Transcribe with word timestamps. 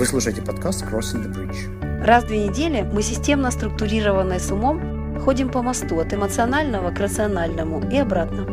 Вы 0.00 0.06
слушаете 0.06 0.40
подкаст 0.40 0.82
Crossing 0.82 1.26
the 1.26 1.30
Bridge. 1.30 2.02
Раз 2.02 2.24
в 2.24 2.28
две 2.28 2.48
недели 2.48 2.88
мы 2.90 3.02
системно 3.02 3.50
структурированные 3.50 4.40
с 4.40 4.50
умом 4.50 5.20
ходим 5.20 5.50
по 5.50 5.60
мосту 5.60 6.00
от 6.00 6.14
эмоционального 6.14 6.90
к 6.90 6.98
рациональному 6.98 7.86
и 7.92 7.98
обратно. 7.98 8.46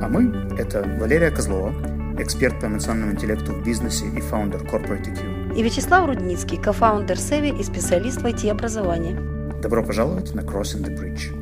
А 0.00 0.08
мы– 0.08 0.32
это 0.56 0.84
Валерия 1.00 1.32
Козлова, 1.32 1.72
эксперт 2.20 2.60
по 2.60 2.66
эмоциональному 2.66 3.14
интеллекту 3.14 3.52
в 3.52 3.64
бизнесе 3.64 4.06
и 4.16 4.20
фаундер 4.20 4.62
Corporate 4.62 5.12
EQ. 5.12 5.56
И 5.56 5.62
Вячеслав 5.64 6.06
Рудницкий, 6.06 6.56
кофаундер 6.56 7.18
Севи 7.18 7.48
и 7.48 7.64
специалист 7.64 8.22
в 8.22 8.24
IT-образовании. 8.24 9.60
Добро 9.60 9.82
пожаловать 9.82 10.32
на 10.36 10.42
Crossing 10.42 10.84
the 10.84 10.96
Bridge. 10.96 11.32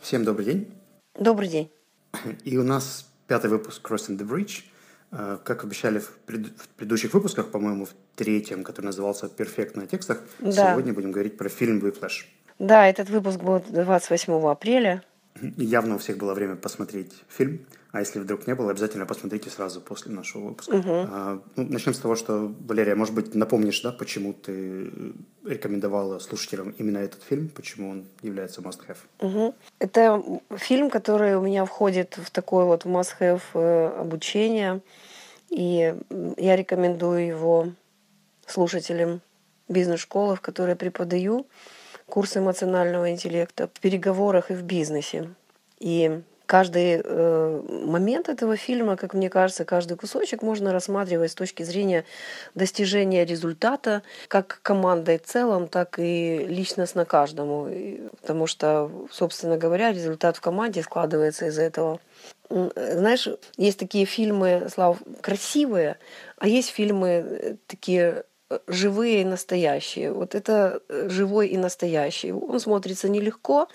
Всем 0.00 0.22
добрый 0.22 0.44
день. 0.44 0.72
Добрый 1.18 1.48
день. 1.48 1.68
И 2.44 2.56
у 2.56 2.62
нас 2.62 3.10
пятый 3.26 3.50
выпуск 3.50 3.84
Crossing 3.90 4.16
the 4.16 4.24
Bridge. 4.24 4.62
Э, 5.14 5.36
как 5.44 5.62
обещали 5.64 5.98
в, 5.98 6.10
пред, 6.24 6.46
в 6.46 6.68
предыдущих 6.68 7.12
выпусках, 7.12 7.50
по-моему, 7.50 7.84
в 7.84 7.90
третьем, 8.16 8.64
который 8.64 8.86
назывался 8.86 9.28
«Перфект 9.28 9.76
на 9.76 9.86
текстах», 9.86 10.22
да. 10.40 10.72
сегодня 10.72 10.94
будем 10.94 11.12
говорить 11.12 11.36
про 11.36 11.50
фильм 11.50 11.80
«Whiplash». 11.80 12.24
Да, 12.58 12.86
этот 12.86 13.10
выпуск 13.10 13.38
был 13.40 13.62
28 13.68 14.32
апреля. 14.48 15.02
И 15.42 15.64
явно 15.64 15.96
у 15.96 15.98
всех 15.98 16.16
было 16.16 16.32
время 16.32 16.56
посмотреть 16.56 17.12
фильм. 17.28 17.60
А 17.92 18.00
если 18.00 18.20
вдруг 18.20 18.46
не 18.46 18.54
было, 18.54 18.70
обязательно 18.70 19.04
посмотрите 19.04 19.50
сразу 19.50 19.82
после 19.82 20.12
нашего 20.12 20.48
выпуска. 20.48 20.74
Угу. 20.76 20.88
А, 20.88 21.42
ну, 21.56 21.66
начнем 21.68 21.92
с 21.92 21.98
того, 21.98 22.16
что, 22.16 22.50
Валерия, 22.66 22.94
может 22.94 23.14
быть, 23.14 23.34
напомнишь, 23.34 23.82
да, 23.82 23.92
почему 23.92 24.32
ты 24.32 24.90
рекомендовала 25.44 26.18
слушателям 26.18 26.70
именно 26.78 26.98
этот 26.98 27.22
фильм, 27.22 27.50
почему 27.50 27.90
он 27.90 28.06
является 28.22 28.62
must-have? 28.62 28.96
Угу. 29.20 29.54
Это 29.78 30.22
фильм, 30.56 30.88
который 30.88 31.36
у 31.36 31.42
меня 31.42 31.66
входит 31.66 32.16
в 32.16 32.30
такой 32.30 32.64
вот 32.64 32.86
must-have 32.86 33.42
э, 33.52 33.86
обучение, 34.00 34.80
и 35.50 35.94
я 36.38 36.56
рекомендую 36.56 37.26
его 37.26 37.72
слушателям 38.46 39.20
бизнес-школы, 39.68 40.36
в 40.36 40.40
которой 40.40 40.76
преподаю 40.76 41.46
курсы 42.06 42.38
эмоционального 42.38 43.10
интеллекта 43.10 43.68
в 43.68 43.80
переговорах 43.80 44.50
и 44.50 44.54
в 44.54 44.62
бизнесе. 44.62 45.34
И 45.78 46.22
каждый 46.52 47.00
э, 47.02 47.62
момент 47.86 48.28
этого 48.28 48.58
фильма, 48.58 48.98
как 48.98 49.14
мне 49.14 49.30
кажется, 49.30 49.64
каждый 49.64 49.96
кусочек 49.96 50.42
можно 50.42 50.70
рассматривать 50.70 51.30
с 51.30 51.34
точки 51.34 51.62
зрения 51.62 52.04
достижения 52.54 53.24
результата, 53.24 54.02
как 54.28 54.60
командой 54.62 55.18
в 55.18 55.22
целом, 55.22 55.66
так 55.66 55.98
и 55.98 56.44
личностно 56.46 57.06
каждому. 57.06 57.70
Потому 58.20 58.46
что, 58.46 58.90
собственно 59.10 59.56
говоря, 59.56 59.92
результат 59.92 60.36
в 60.36 60.42
команде 60.42 60.82
складывается 60.82 61.46
из 61.46 61.58
этого. 61.58 62.00
Знаешь, 62.50 63.28
есть 63.56 63.78
такие 63.78 64.04
фильмы, 64.04 64.68
Слав, 64.70 64.98
красивые, 65.22 65.96
а 66.36 66.48
есть 66.48 66.68
фильмы 66.68 67.08
э, 67.08 67.56
такие 67.66 68.24
живые 68.66 69.22
и 69.22 69.24
настоящие. 69.24 70.12
Вот 70.12 70.34
это 70.34 70.80
э, 70.88 71.08
живой 71.08 71.48
и 71.48 71.56
настоящий. 71.56 72.32
Он 72.32 72.60
смотрится 72.60 73.08
нелегко, 73.08 73.68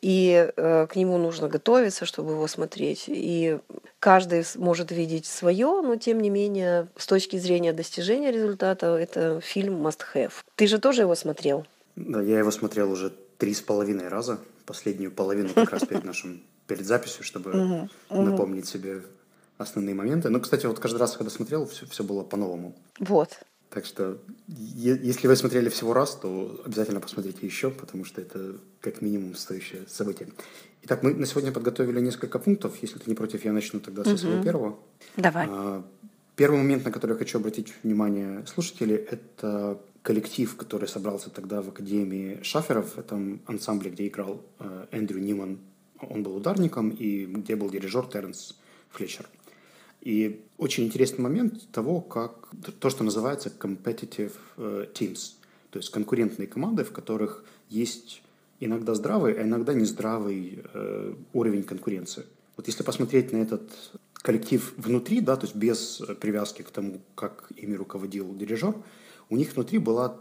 и 0.00 0.50
э, 0.56 0.86
к 0.88 0.96
нему 0.96 1.18
нужно 1.18 1.48
готовиться, 1.48 2.06
чтобы 2.06 2.32
его 2.32 2.46
смотреть. 2.46 3.04
И 3.08 3.58
каждый 4.00 4.44
может 4.56 4.90
видеть 4.90 5.26
свое, 5.26 5.80
но 5.82 5.96
тем 5.96 6.20
не 6.20 6.30
менее, 6.30 6.88
с 6.96 7.06
точки 7.06 7.36
зрения 7.36 7.72
достижения 7.72 8.30
результата, 8.30 8.86
это 8.86 9.40
фильм 9.40 9.86
must 9.86 10.00
have. 10.14 10.32
Ты 10.54 10.66
же 10.66 10.78
тоже 10.78 11.02
его 11.02 11.14
смотрел? 11.14 11.66
Да, 11.96 12.22
я 12.22 12.38
его 12.38 12.50
смотрел 12.50 12.90
уже 12.92 13.12
три 13.38 13.54
с 13.54 13.60
половиной 13.60 14.08
раза. 14.08 14.38
Последнюю 14.66 15.12
половину 15.12 15.50
как 15.54 15.70
раз 15.70 15.84
перед 15.84 16.04
нашим 16.04 16.42
перед 16.66 16.84
записью, 16.84 17.24
чтобы 17.24 17.88
напомнить 18.10 18.66
себе 18.66 19.02
основные 19.58 19.94
моменты. 19.94 20.28
Ну, 20.28 20.40
кстати, 20.40 20.66
вот 20.66 20.78
каждый 20.78 20.98
раз, 20.98 21.16
когда 21.16 21.30
смотрел, 21.30 21.66
все, 21.66 21.86
все 21.86 22.04
было 22.04 22.22
по-новому. 22.22 22.74
Вот. 22.98 23.40
Так 23.70 23.84
что, 23.84 24.18
если 24.46 25.26
вы 25.26 25.36
смотрели 25.36 25.68
всего 25.68 25.92
раз, 25.92 26.14
то 26.14 26.60
обязательно 26.64 27.00
посмотрите 27.00 27.44
еще, 27.44 27.70
потому 27.70 28.04
что 28.04 28.20
это 28.20 28.56
как 28.80 29.02
минимум 29.02 29.34
стоящее 29.34 29.82
событие. 29.88 30.28
Итак, 30.82 31.02
мы 31.02 31.14
на 31.14 31.26
сегодня 31.26 31.50
подготовили 31.50 32.00
несколько 32.00 32.38
пунктов. 32.38 32.74
Если 32.80 32.98
ты 32.98 33.10
не 33.10 33.16
против, 33.16 33.44
я 33.44 33.52
начну 33.52 33.80
тогда 33.80 34.04
со 34.04 34.16
своего 34.16 34.42
первого. 34.42 34.78
Давай. 35.16 35.46
А, 35.50 35.84
первый 36.36 36.58
момент, 36.58 36.84
на 36.84 36.92
который 36.92 37.12
я 37.12 37.18
хочу 37.18 37.38
обратить 37.38 37.74
внимание 37.82 38.46
слушателей, 38.46 38.96
это 38.96 39.80
коллектив, 40.02 40.56
который 40.56 40.86
собрался 40.86 41.30
тогда 41.30 41.60
в 41.60 41.68
Академии 41.68 42.38
Шаферов, 42.42 42.96
этом 42.96 43.40
ансамбле, 43.46 43.90
где 43.90 44.06
играл 44.06 44.40
э, 44.60 44.86
Эндрю 44.92 45.18
Ниман. 45.18 45.58
Он 46.00 46.22
был 46.22 46.36
ударником, 46.36 46.90
и 46.90 47.26
где 47.26 47.56
был 47.56 47.68
дирижер 47.68 48.06
Терренс 48.06 48.56
Флетчер. 48.90 49.26
И 50.06 50.40
очень 50.56 50.84
интересный 50.84 51.24
момент 51.24 51.68
того, 51.72 52.00
как 52.00 52.50
то, 52.78 52.90
что 52.90 53.02
называется 53.02 53.52
competitive 53.58 54.34
э, 54.56 54.86
teams, 54.94 55.32
то 55.70 55.80
есть 55.80 55.90
конкурентные 55.90 56.46
команды, 56.46 56.84
в 56.84 56.92
которых 56.92 57.44
есть 57.70 58.22
иногда 58.60 58.94
здравый, 58.94 59.32
а 59.32 59.42
иногда 59.42 59.74
нездравый 59.74 60.62
э, 60.72 61.12
уровень 61.32 61.64
конкуренции. 61.64 62.22
Вот 62.56 62.68
если 62.68 62.84
посмотреть 62.84 63.32
на 63.32 63.38
этот 63.38 63.62
коллектив 64.12 64.74
внутри, 64.76 65.20
да, 65.20 65.34
то 65.34 65.46
есть 65.46 65.56
без 65.56 66.00
привязки 66.20 66.62
к 66.62 66.70
тому, 66.70 67.00
как 67.16 67.50
ими 67.56 67.74
руководил 67.74 68.32
дирижер, 68.32 68.76
у 69.28 69.36
них 69.36 69.56
внутри 69.56 69.78
было 69.78 70.20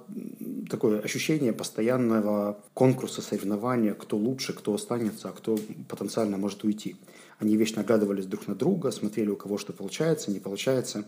такое 0.68 1.00
ощущение 1.00 1.54
постоянного 1.54 2.58
конкурса, 2.74 3.22
соревнования, 3.22 3.94
кто 3.94 4.18
лучше, 4.18 4.54
кто 4.54 4.74
останется, 4.74 5.30
а 5.30 5.32
кто 5.32 5.60
потенциально 5.88 6.38
может 6.38 6.64
уйти. 6.64 6.96
Они 7.40 7.58
вечно 7.58 7.82
оглядывались 7.82 8.26
друг 8.26 8.48
на 8.48 8.56
друга, 8.56 8.92
смотрели, 8.92 9.30
у 9.30 9.36
кого 9.36 9.58
что 9.58 9.74
получается, 9.74 10.32
не 10.32 10.40
получается. 10.40 11.06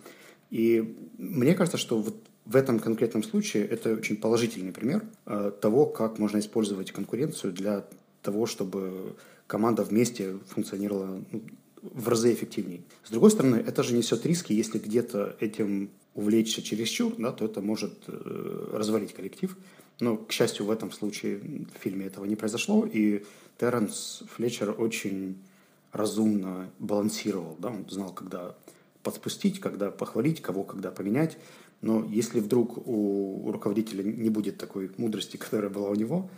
И 0.49 0.95
мне 1.17 1.53
кажется, 1.55 1.77
что 1.77 1.99
вот 1.99 2.15
в 2.45 2.55
этом 2.55 2.79
конкретном 2.79 3.23
случае 3.23 3.65
это 3.65 3.93
очень 3.93 4.17
положительный 4.17 4.71
пример 4.71 5.03
э, 5.25 5.51
того, 5.61 5.85
как 5.85 6.19
можно 6.19 6.39
использовать 6.39 6.91
конкуренцию 6.91 7.53
для 7.53 7.85
того, 8.21 8.45
чтобы 8.45 9.15
команда 9.47 9.83
вместе 9.83 10.37
функционировала 10.47 11.21
ну, 11.31 11.41
в 11.81 12.07
разы 12.07 12.33
эффективнее. 12.33 12.81
С 13.03 13.11
другой 13.11 13.31
стороны, 13.31 13.57
это 13.57 13.83
же 13.83 13.93
несет 13.93 14.25
риски, 14.25 14.53
если 14.53 14.79
где-то 14.79 15.35
этим 15.39 15.89
увлечься 16.15 16.61
чересчур, 16.61 17.13
да, 17.17 17.31
то 17.31 17.45
это 17.45 17.61
может 17.61 17.93
э, 18.07 18.69
развалить 18.73 19.13
коллектив. 19.13 19.55
Но, 19.99 20.17
к 20.17 20.31
счастью, 20.31 20.65
в 20.65 20.71
этом 20.71 20.91
случае 20.91 21.37
в 21.37 21.81
фильме 21.81 22.05
этого 22.05 22.25
не 22.25 22.35
произошло, 22.35 22.85
и 22.85 23.23
Терренс 23.57 24.23
Флетчер 24.35 24.75
очень 24.77 25.37
разумно 25.97 26.69
балансировал, 26.79 27.55
да, 27.59 27.69
он 27.69 27.85
знал, 27.89 28.13
когда 28.13 28.55
подспустить, 29.03 29.59
когда 29.59 29.91
похвалить, 29.91 30.41
кого 30.41 30.63
когда 30.63 30.91
поменять. 30.91 31.37
Но 31.81 32.05
если 32.05 32.39
вдруг 32.39 32.87
у 32.87 33.51
руководителя 33.51 34.03
не 34.03 34.29
будет 34.29 34.57
такой 34.57 34.91
мудрости, 34.97 35.37
которая 35.43 35.69
была 35.69 35.89
у 35.89 35.95
него, 35.95 36.29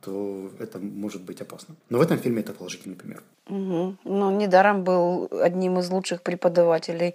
то 0.00 0.50
это 0.58 0.78
может 0.78 1.22
быть 1.22 1.40
опасно. 1.40 1.74
Но 1.90 1.98
в 1.98 2.00
этом 2.00 2.18
фильме 2.18 2.40
это 2.40 2.52
положительный 2.52 2.96
пример. 2.96 3.22
Угу. 3.48 3.96
Ну, 4.04 4.30
недаром 4.30 4.84
был 4.84 5.28
одним 5.32 5.78
из 5.78 5.90
лучших 5.90 6.22
преподавателей 6.22 7.14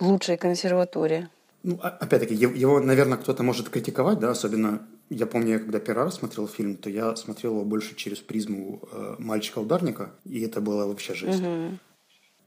лучшей 0.00 0.36
консерватории. 0.36 1.28
Ну, 1.66 1.80
опять-таки, 1.82 2.32
его, 2.32 2.78
наверное, 2.78 3.18
кто-то 3.18 3.42
может 3.42 3.70
критиковать, 3.70 4.20
да, 4.20 4.30
особенно 4.30 4.86
я 5.10 5.26
помню, 5.26 5.54
я 5.54 5.58
когда 5.58 5.80
первый 5.80 6.04
раз 6.04 6.14
смотрел 6.14 6.46
фильм, 6.46 6.76
то 6.76 6.88
я 6.88 7.16
смотрел 7.16 7.54
его 7.54 7.64
больше 7.64 7.96
через 7.96 8.18
призму 8.18 8.80
э, 8.92 9.16
мальчика-ударника, 9.18 10.12
и 10.24 10.42
это 10.42 10.60
было 10.60 10.86
вообще 10.86 11.14
жизнь. 11.14 11.44
Угу. 11.44 11.78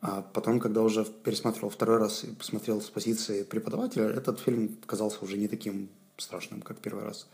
А 0.02 0.22
потом, 0.22 0.62
когда 0.62 0.84
уже 0.84 1.03
пересматривал 1.03 1.69
второй 1.69 1.97
раз 1.97 2.24
и 2.24 2.28
посмотрел 2.28 2.80
с 2.80 2.90
позиции 2.90 3.44
преподавателя, 3.44 4.06
этот 4.06 4.40
фильм 4.40 4.78
казался 4.85 5.18
уже 5.22 5.38
не 5.38 5.50
таким 5.50 5.90
страшным, 6.22 6.62
как 6.62 6.78
первый 6.78 7.03
раз. 7.06 7.28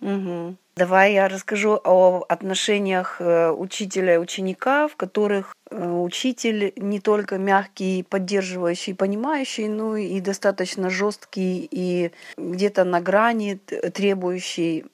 Угу. 0.00 0.56
Давай 0.76 1.14
я 1.14 1.28
расскажу 1.28 1.80
о 1.82 2.24
отношениях 2.28 3.16
э, 3.20 3.50
учителя 3.50 4.14
и 4.14 4.18
ученика, 4.18 4.86
в 4.86 4.94
которых 4.94 5.56
э, 5.70 5.90
учитель 5.90 6.72
не 6.76 7.00
только 7.00 7.36
мягкий, 7.36 8.04
поддерживающий, 8.04 8.94
понимающий, 8.94 9.66
но 9.66 9.96
и 9.96 10.20
достаточно 10.20 10.88
жесткий 10.88 11.68
и 11.68 12.12
где-то 12.36 12.84
на 12.84 13.00
грани 13.00 13.54
требующий 13.54 14.86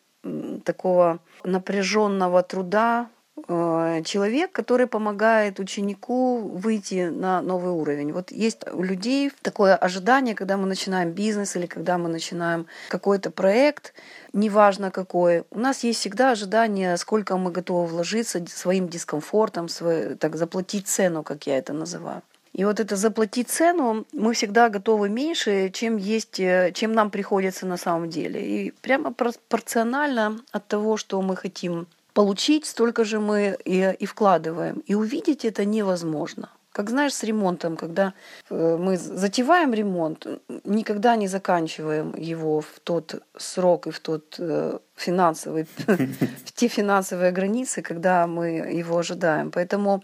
такого 0.65 1.19
напряженного 1.45 2.43
труда, 2.43 3.11
человек, 3.47 4.53
который 4.53 4.87
помогает 4.87 5.59
ученику 5.59 6.39
выйти 6.39 7.09
на 7.09 7.43
новый 7.43 7.73
уровень. 7.73 8.13
Вот 8.13 8.31
есть 8.31 8.65
у 8.73 8.83
людей 8.83 9.33
такое 9.43 9.75
ожидание, 9.77 10.35
когда 10.35 10.57
мы 10.57 10.67
начинаем 10.67 11.11
бизнес 11.11 11.57
или 11.57 11.67
когда 11.67 11.99
мы 11.99 12.09
начинаем 12.09 12.67
какой-то 12.89 13.31
проект, 13.31 13.93
неважно 14.33 14.91
какой, 14.91 15.45
у 15.51 15.59
нас 15.59 15.85
есть 15.85 16.01
всегда 16.01 16.31
ожидание, 16.31 16.97
сколько 16.97 17.37
мы 17.37 17.51
готовы 17.51 17.87
вложиться 17.87 18.45
своим 18.47 18.89
дискомфортом, 18.89 19.69
свой, 19.69 20.15
так 20.15 20.37
заплатить 20.37 20.87
цену, 20.87 21.23
как 21.23 21.47
я 21.47 21.59
это 21.59 21.73
называю. 21.73 22.23
И 22.53 22.65
вот 22.65 22.79
это 22.79 22.95
заплатить 22.95 23.49
цену 23.49 24.07
мы 24.13 24.33
всегда 24.33 24.69
готовы 24.69 25.09
меньше, 25.09 25.71
чем 25.71 25.97
есть, 25.97 26.39
э, 26.39 26.71
чем 26.73 26.93
нам 26.93 27.11
приходится 27.11 27.67
на 27.67 27.77
самом 27.77 28.09
деле. 28.09 28.41
И 28.41 28.71
прямо 28.81 29.13
пропорционально 29.13 30.39
от 30.53 30.69
того, 30.69 30.97
что 30.97 31.21
мы 31.21 31.35
хотим 31.35 31.89
получить, 32.15 32.65
столько 32.65 33.05
же 33.05 33.19
мы 33.19 33.59
и, 33.65 33.95
и 33.99 34.07
вкладываем. 34.07 34.83
И 34.87 34.95
увидеть 34.95 35.45
это 35.45 35.65
невозможно. 35.65 36.49
Как 36.73 36.91
знаешь, 36.91 37.15
с 37.15 37.23
ремонтом, 37.23 37.77
когда 37.77 38.15
э, 38.51 38.77
мы 38.81 38.97
затеваем 38.97 39.75
ремонт, 39.75 40.27
никогда 40.65 41.17
не 41.17 41.29
заканчиваем 41.29 42.15
его 42.17 42.61
в 42.61 42.81
тот 42.83 43.23
срок 43.37 43.87
и 43.87 43.91
в 43.91 44.01
тот 44.01 44.37
э, 44.39 44.79
финансовый, 44.97 45.67
те 46.55 46.69
финансовые 46.69 47.33
границы, 47.33 47.83
когда 47.83 48.27
мы 48.27 48.47
его 48.81 48.99
ожидаем. 48.99 49.51
Поэтому 49.51 50.03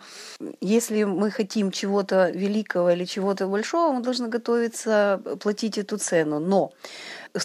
если 0.61 1.05
мы 1.05 1.31
хотим 1.31 1.71
чего-то 1.71 2.31
великого 2.31 2.91
или 2.91 3.05
чего-то 3.05 3.47
большого, 3.47 3.93
мы 3.93 4.03
должны 4.03 4.29
готовиться 4.29 5.21
платить 5.41 5.79
эту 5.79 5.99
цену. 5.99 6.41
Но 6.41 6.73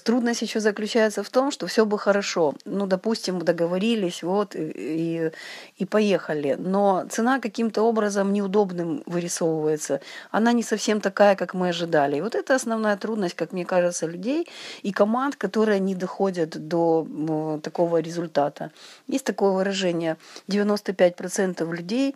Трудность 0.03 0.41
еще 0.41 0.59
заключается 0.59 1.21
в 1.21 1.29
том, 1.29 1.51
что 1.51 1.67
все 1.67 1.85
бы 1.85 1.99
хорошо. 1.99 2.53
Ну, 2.65 2.87
допустим, 2.87 3.39
договорились, 3.39 4.23
вот, 4.23 4.55
и, 4.55 5.31
и 5.77 5.85
поехали. 5.85 6.55
Но 6.59 7.05
цена 7.09 7.39
каким-то 7.39 7.83
образом 7.83 8.33
неудобным 8.33 9.03
вырисовывается. 9.05 10.01
Она 10.31 10.53
не 10.53 10.63
совсем 10.63 11.01
такая, 11.01 11.35
как 11.35 11.53
мы 11.53 11.69
ожидали. 11.69 12.17
И 12.17 12.21
вот 12.21 12.35
это 12.35 12.55
основная 12.55 12.97
трудность, 12.97 13.35
как 13.35 13.51
мне 13.51 13.65
кажется, 13.65 14.07
людей 14.07 14.47
и 14.81 14.91
команд, 14.91 15.35
которые 15.35 15.79
не 15.79 15.93
доходят 15.95 16.67
до 16.67 17.05
ну, 17.35 17.59
такого 17.59 18.01
результата. 18.01 18.71
Есть 19.07 19.25
такое 19.25 19.51
выражение. 19.51 20.17
95% 20.47 21.75
людей 21.75 22.15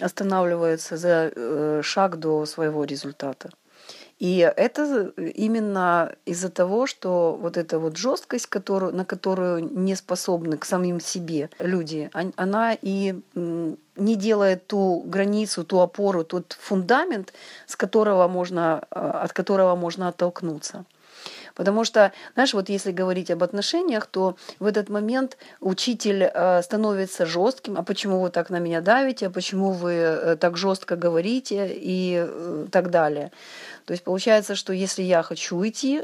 останавливаются 0.00 0.96
за 0.96 1.32
э, 1.34 1.80
шаг 1.82 2.18
до 2.18 2.46
своего 2.46 2.84
результата. 2.84 3.50
И 4.18 4.38
это 4.56 5.12
именно 5.16 6.12
из-за 6.26 6.48
того, 6.48 6.86
что 6.88 7.38
вот 7.40 7.56
эта 7.56 7.78
вот 7.78 7.96
жесткость, 7.96 8.46
которую, 8.46 8.92
на 8.92 9.04
которую 9.04 9.60
не 9.60 9.94
способны 9.94 10.56
к 10.56 10.64
самим 10.64 11.00
себе 11.00 11.50
люди, 11.60 12.10
она 12.36 12.76
и 12.82 13.14
не 13.34 14.16
делает 14.16 14.66
ту 14.66 15.04
границу, 15.06 15.64
ту 15.64 15.78
опору, 15.78 16.24
тот 16.24 16.56
фундамент, 16.60 17.32
с 17.66 17.76
которого 17.76 18.26
можно, 18.28 18.84
а, 18.90 19.22
от 19.22 19.32
которого 19.32 19.76
можно 19.76 20.08
оттолкнуться. 20.08 20.84
Потому 21.58 21.84
что, 21.84 22.12
знаешь, 22.34 22.54
вот 22.54 22.68
если 22.68 22.92
говорить 22.92 23.32
об 23.32 23.42
отношениях, 23.42 24.06
то 24.06 24.36
в 24.60 24.66
этот 24.66 24.88
момент 24.88 25.36
учитель 25.60 26.22
э, 26.22 26.62
становится 26.62 27.26
жестким. 27.26 27.76
А 27.76 27.82
почему 27.82 28.20
вы 28.20 28.30
так 28.30 28.48
на 28.48 28.60
меня 28.60 28.80
давите? 28.80 29.26
А 29.26 29.30
почему 29.30 29.72
вы 29.72 29.92
э, 29.92 30.36
так 30.36 30.56
жестко 30.56 30.94
говорите? 30.94 31.68
И 31.74 32.24
э, 32.24 32.66
так 32.70 32.90
далее. 32.90 33.32
То 33.86 33.92
есть 33.92 34.04
получается, 34.04 34.54
что 34.54 34.72
если 34.72 35.02
я 35.02 35.22
хочу 35.22 35.60
идти, 35.66 36.02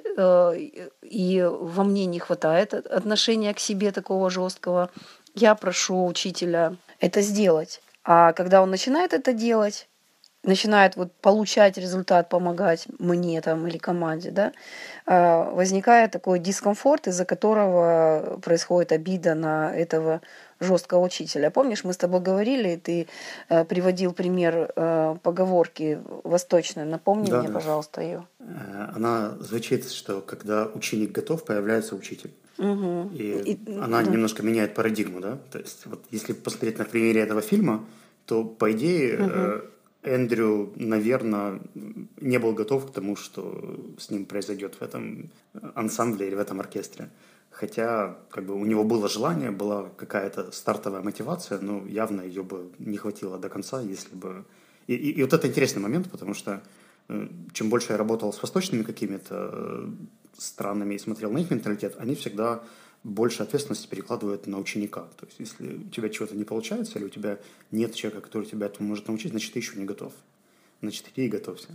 и 1.02 1.48
во 1.48 1.84
мне 1.84 2.06
не 2.06 2.18
хватает 2.18 2.74
отношения 2.74 3.54
к 3.54 3.60
себе 3.60 3.92
такого 3.92 4.30
жесткого, 4.30 4.90
я 5.34 5.54
прошу 5.54 6.06
учителя 6.06 6.76
это 6.98 7.20
сделать. 7.20 7.80
А 8.02 8.32
когда 8.32 8.62
он 8.62 8.70
начинает 8.70 9.12
это 9.12 9.32
делать, 9.32 9.86
начинает 10.44 10.96
вот 10.96 11.12
получать 11.12 11.78
результат, 11.78 12.28
помогать 12.28 12.86
мне 12.98 13.40
там 13.40 13.66
или 13.66 13.78
команде, 13.78 14.30
да, 14.30 14.52
а, 15.06 15.50
возникает 15.50 16.12
такой 16.12 16.38
дискомфорт, 16.38 17.08
из-за 17.08 17.24
которого 17.24 18.38
происходит 18.42 18.92
обида 18.92 19.34
на 19.34 19.74
этого 19.74 20.20
жесткого 20.60 21.00
учителя. 21.00 21.50
Помнишь, 21.50 21.84
мы 21.84 21.92
с 21.92 21.96
тобой 21.96 22.20
говорили, 22.20 22.76
ты 22.76 23.06
э, 23.48 23.64
приводил 23.64 24.12
пример 24.12 24.72
э, 24.74 25.16
поговорки 25.22 25.98
восточной. 26.22 26.84
Напомни 26.84 27.28
да, 27.28 27.40
мне, 27.40 27.48
да. 27.48 27.54
пожалуйста, 27.54 28.00
ее. 28.00 28.26
Э, 28.38 28.92
она 28.94 29.36
звучит, 29.40 29.90
что 29.90 30.20
когда 30.20 30.66
ученик 30.66 31.12
готов, 31.12 31.44
появляется 31.44 31.96
учитель. 31.96 32.32
Угу. 32.56 33.10
И, 33.14 33.56
И 33.56 33.78
она 33.78 34.02
да. 34.02 34.10
немножко 34.10 34.42
меняет 34.42 34.74
парадигму, 34.74 35.20
да. 35.20 35.38
То 35.50 35.58
есть 35.58 35.86
вот 35.86 36.04
если 36.10 36.32
посмотреть 36.32 36.78
на 36.78 36.84
примере 36.84 37.20
этого 37.20 37.42
фильма, 37.42 37.84
то 38.24 38.44
по 38.44 38.72
идее 38.72 39.18
угу 39.18 39.73
Эндрю, 40.04 40.72
наверное, 40.76 41.60
не 42.20 42.38
был 42.38 42.52
готов 42.52 42.86
к 42.86 42.92
тому, 42.92 43.16
что 43.16 43.94
с 43.98 44.10
ним 44.10 44.26
произойдет 44.26 44.74
в 44.74 44.82
этом 44.82 45.30
ансамбле 45.74 46.26
или 46.26 46.34
в 46.34 46.38
этом 46.38 46.60
оркестре. 46.60 47.08
Хотя 47.50 48.18
как 48.30 48.44
бы 48.44 48.54
у 48.54 48.64
него 48.66 48.84
было 48.84 49.08
желание, 49.08 49.50
была 49.50 49.88
какая-то 49.96 50.52
стартовая 50.52 51.02
мотивация, 51.02 51.58
но 51.60 51.86
явно 51.86 52.20
ее 52.20 52.42
бы 52.42 52.70
не 52.78 52.96
хватило 52.96 53.38
до 53.38 53.48
конца, 53.48 53.80
если 53.80 54.14
бы... 54.14 54.44
И, 54.86 54.94
и, 54.94 55.12
и 55.12 55.22
вот 55.22 55.32
это 55.32 55.46
интересный 55.46 55.80
момент, 55.80 56.10
потому 56.10 56.34
что 56.34 56.62
э, 57.08 57.28
чем 57.52 57.70
больше 57.70 57.92
я 57.92 57.96
работал 57.96 58.32
с 58.32 58.42
восточными 58.42 58.82
какими-то 58.82 59.88
странами 60.36 60.94
и 60.94 60.98
смотрел 60.98 61.30
на 61.30 61.38
их 61.38 61.50
менталитет, 61.50 61.94
они 61.98 62.14
всегда 62.14 62.62
больше 63.04 63.42
ответственности 63.42 63.86
перекладывают 63.86 64.46
на 64.46 64.58
ученика. 64.58 65.02
То 65.18 65.26
есть, 65.26 65.38
если 65.38 65.76
у 65.76 65.90
тебя 65.90 66.08
чего-то 66.08 66.34
не 66.34 66.44
получается, 66.44 66.98
или 66.98 67.04
у 67.04 67.10
тебя 67.10 67.38
нет 67.70 67.94
человека, 67.94 68.22
который 68.22 68.46
тебя 68.46 68.66
этому 68.66 68.88
может 68.88 69.06
научить, 69.08 69.30
значит, 69.30 69.52
ты 69.52 69.58
еще 69.58 69.76
не 69.76 69.84
готов. 69.84 70.12
Значит, 70.80 71.06
иди 71.14 71.26
и 71.26 71.28
готовься. 71.28 71.68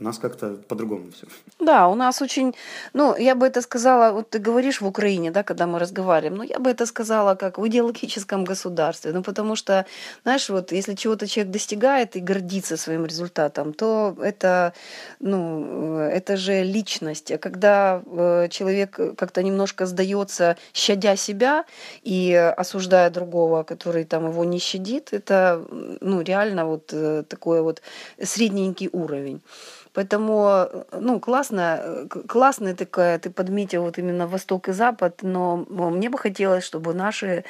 У 0.00 0.04
нас 0.04 0.18
как-то 0.18 0.56
по-другому 0.68 1.10
все. 1.10 1.26
Да, 1.58 1.88
у 1.88 1.94
нас 1.94 2.22
очень, 2.22 2.54
ну, 2.94 3.16
я 3.16 3.34
бы 3.34 3.46
это 3.46 3.60
сказала, 3.60 4.12
вот 4.12 4.30
ты 4.30 4.38
говоришь 4.38 4.80
в 4.80 4.86
Украине, 4.86 5.30
да, 5.30 5.42
когда 5.42 5.66
мы 5.66 5.78
разговариваем, 5.78 6.36
ну, 6.38 6.42
я 6.42 6.58
бы 6.58 6.70
это 6.70 6.86
сказала 6.86 7.34
как 7.34 7.58
в 7.58 7.66
идеологическом 7.66 8.44
государстве, 8.44 9.12
ну, 9.12 9.22
потому 9.22 9.56
что, 9.56 9.84
знаешь, 10.22 10.48
вот 10.48 10.72
если 10.72 10.94
чего-то 10.94 11.26
человек 11.26 11.52
достигает 11.52 12.16
и 12.16 12.20
гордится 12.20 12.76
своим 12.76 13.04
результатом, 13.04 13.74
то 13.74 14.16
это, 14.22 14.72
ну, 15.20 15.98
это 15.98 16.36
же 16.36 16.64
личность. 16.64 17.30
А 17.30 17.38
когда 17.38 18.02
э, 18.06 18.48
человек 18.50 18.98
как-то 19.18 19.42
немножко 19.42 19.84
сдается, 19.84 20.56
щадя 20.72 21.16
себя 21.16 21.64
и 22.06 22.54
осуждая 22.56 23.10
другого, 23.10 23.64
который 23.64 24.04
там 24.04 24.30
его 24.30 24.44
не 24.44 24.58
щадит, 24.58 25.12
это, 25.12 25.62
ну, 26.00 26.22
реально 26.22 26.64
вот 26.64 26.90
э, 26.94 27.22
такой 27.28 27.60
вот 27.60 27.82
средненький 28.22 28.88
уровень. 28.92 29.42
Поэтому, 29.92 30.68
ну, 30.92 31.20
классно, 31.20 32.06
классная 32.28 32.74
такая, 32.74 33.18
ты 33.18 33.30
подметил 33.30 33.82
вот 33.82 33.98
именно 33.98 34.26
Восток 34.26 34.68
и 34.68 34.72
Запад, 34.72 35.22
но 35.22 35.66
мне 35.68 36.08
бы 36.08 36.18
хотелось, 36.18 36.64
чтобы 36.64 36.94
наши 36.94 37.44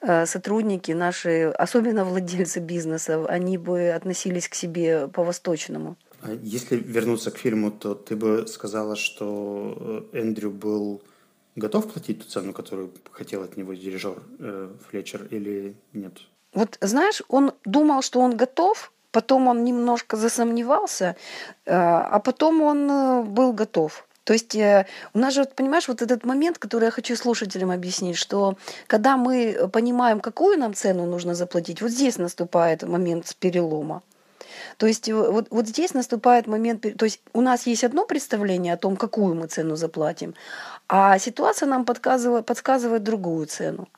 э, 0.00 0.26
сотрудники, 0.26 0.92
наши, 0.92 1.52
особенно 1.58 2.04
владельцы 2.04 2.60
бизнеса, 2.60 3.24
они 3.28 3.58
бы 3.58 3.90
относились 3.90 4.48
к 4.48 4.54
себе 4.54 5.08
по-восточному. 5.08 5.96
А 6.22 6.32
если 6.42 6.76
вернуться 6.76 7.30
к 7.30 7.38
фильму, 7.38 7.70
то 7.70 7.94
ты 7.94 8.16
бы 8.16 8.46
сказала, 8.48 8.96
что 8.96 10.08
э, 10.12 10.18
Эндрю 10.18 10.50
был 10.50 11.02
готов 11.56 11.92
платить 11.92 12.22
ту 12.22 12.28
цену, 12.28 12.52
которую 12.52 12.90
хотел 13.12 13.42
от 13.42 13.56
него 13.56 13.74
дирижер 13.74 14.22
э, 14.38 14.70
Флетчер, 14.88 15.26
или 15.30 15.76
нет? 15.92 16.22
Вот 16.54 16.78
знаешь, 16.80 17.22
он 17.28 17.52
думал, 17.64 18.02
что 18.02 18.20
он 18.20 18.36
готов, 18.36 18.92
потом 19.14 19.48
он 19.48 19.64
немножко 19.64 20.16
засомневался, 20.16 21.04
э, 21.66 21.72
а 21.72 22.18
потом 22.18 22.62
он 22.62 22.90
э, 22.90 23.22
был 23.22 23.52
готов. 23.52 24.04
То 24.24 24.32
есть 24.32 24.56
э, 24.56 24.86
у 25.14 25.18
нас 25.18 25.34
же, 25.34 25.44
понимаешь, 25.44 25.88
вот 25.88 26.02
этот 26.02 26.24
момент, 26.24 26.58
который 26.58 26.84
я 26.86 26.90
хочу 26.90 27.16
слушателям 27.16 27.70
объяснить, 27.70 28.16
что 28.16 28.56
когда 28.88 29.16
мы 29.16 29.68
понимаем, 29.72 30.20
какую 30.20 30.58
нам 30.58 30.74
цену 30.74 31.06
нужно 31.06 31.34
заплатить, 31.34 31.82
вот 31.82 31.90
здесь 31.90 32.18
наступает 32.18 32.82
момент 32.82 33.36
перелома. 33.40 34.02
То 34.78 34.86
есть 34.86 35.12
вот, 35.12 35.46
вот 35.50 35.66
здесь 35.68 35.94
наступает 35.94 36.46
момент, 36.46 36.84
то 36.98 37.04
есть 37.04 37.20
у 37.32 37.40
нас 37.40 37.66
есть 37.68 37.84
одно 37.84 38.06
представление 38.06 38.74
о 38.74 38.76
том, 38.76 38.96
какую 38.96 39.34
мы 39.34 39.46
цену 39.46 39.76
заплатим, 39.76 40.34
а 40.88 41.18
ситуация 41.18 41.68
нам 41.68 41.84
подсказывает, 41.84 42.46
подсказывает 42.46 43.02
другую 43.02 43.46
цену. 43.46 43.88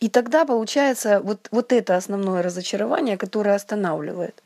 И 0.00 0.08
тогда 0.08 0.44
получается 0.44 1.20
вот, 1.20 1.48
вот 1.50 1.72
это 1.72 1.96
основное 1.96 2.42
разочарование, 2.42 3.16
которое 3.16 3.54
останавливает. 3.54 4.42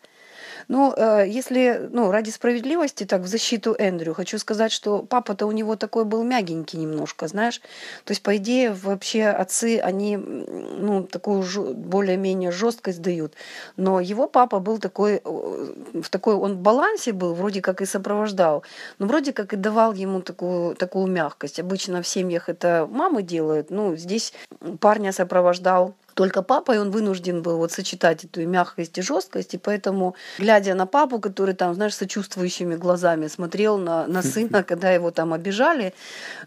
Ну, 0.66 0.92
э, 0.96 1.24
если, 1.28 1.88
ну, 1.92 2.10
ради 2.10 2.30
справедливости, 2.30 3.04
так, 3.04 3.22
в 3.22 3.26
защиту 3.26 3.74
Эндрю, 3.78 4.14
хочу 4.14 4.38
сказать, 4.38 4.72
что 4.72 5.02
папа-то 5.02 5.46
у 5.46 5.52
него 5.52 5.76
такой 5.76 6.04
был 6.04 6.24
мягенький 6.24 6.78
немножко, 6.78 7.28
знаешь. 7.28 7.60
То 8.04 8.12
есть, 8.12 8.22
по 8.22 8.36
идее, 8.36 8.72
вообще 8.72 9.26
отцы, 9.26 9.78
они, 9.78 10.16
ну, 10.16 11.04
такую 11.04 11.44
более-менее 11.74 12.50
жесткость 12.50 13.02
дают. 13.02 13.34
Но 13.76 14.00
его 14.00 14.26
папа 14.26 14.58
был 14.58 14.78
такой, 14.78 15.20
э, 15.24 16.00
в 16.02 16.08
такой, 16.10 16.34
он 16.34 16.54
в 16.54 16.58
балансе 16.58 17.12
был, 17.12 17.34
вроде 17.34 17.60
как 17.60 17.80
и 17.80 17.86
сопровождал, 17.86 18.64
но 18.98 19.06
вроде 19.06 19.32
как 19.32 19.52
и 19.52 19.56
давал 19.56 19.92
ему 19.92 20.20
такую, 20.20 20.74
такую 20.74 21.06
мягкость. 21.06 21.60
Обычно 21.60 22.02
в 22.02 22.08
семьях 22.08 22.48
это 22.48 22.88
мамы 22.90 23.22
делают, 23.22 23.70
ну, 23.70 23.96
здесь 23.96 24.32
парня 24.80 25.12
сопровождал 25.12 25.94
только 26.18 26.42
папа, 26.42 26.72
и 26.72 26.78
он 26.78 26.90
вынужден 26.90 27.42
был 27.42 27.58
вот 27.58 27.70
сочетать 27.70 28.24
эту 28.24 28.40
и 28.40 28.46
мягкость 28.46 28.98
и 28.98 29.02
жесткость, 29.02 29.54
и 29.54 29.58
поэтому, 29.58 30.16
глядя 30.38 30.74
на 30.74 30.84
папу, 30.86 31.20
который 31.20 31.54
там, 31.54 31.74
знаешь, 31.74 31.94
сочувствующими 31.94 32.74
глазами 32.74 33.28
смотрел 33.28 33.78
на, 33.78 34.08
на 34.08 34.22
сына, 34.32 34.64
когда 34.64 34.90
его 34.90 35.12
там 35.12 35.32
обижали, 35.32 35.94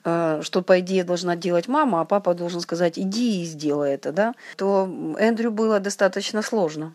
э, 0.03 0.41
что, 0.43 0.61
по 0.61 0.81
идее, 0.81 1.05
должна 1.05 1.37
делать 1.37 1.69
мама, 1.69 2.01
а 2.01 2.05
папа 2.05 2.33
должен 2.33 2.59
сказать, 2.59 2.99
иди 2.99 3.43
и 3.43 3.45
сделай 3.45 3.93
это, 3.93 4.11
да, 4.11 4.33
то 4.57 4.89
Эндрю 5.17 5.51
было 5.51 5.79
достаточно 5.79 6.41
сложно. 6.41 6.93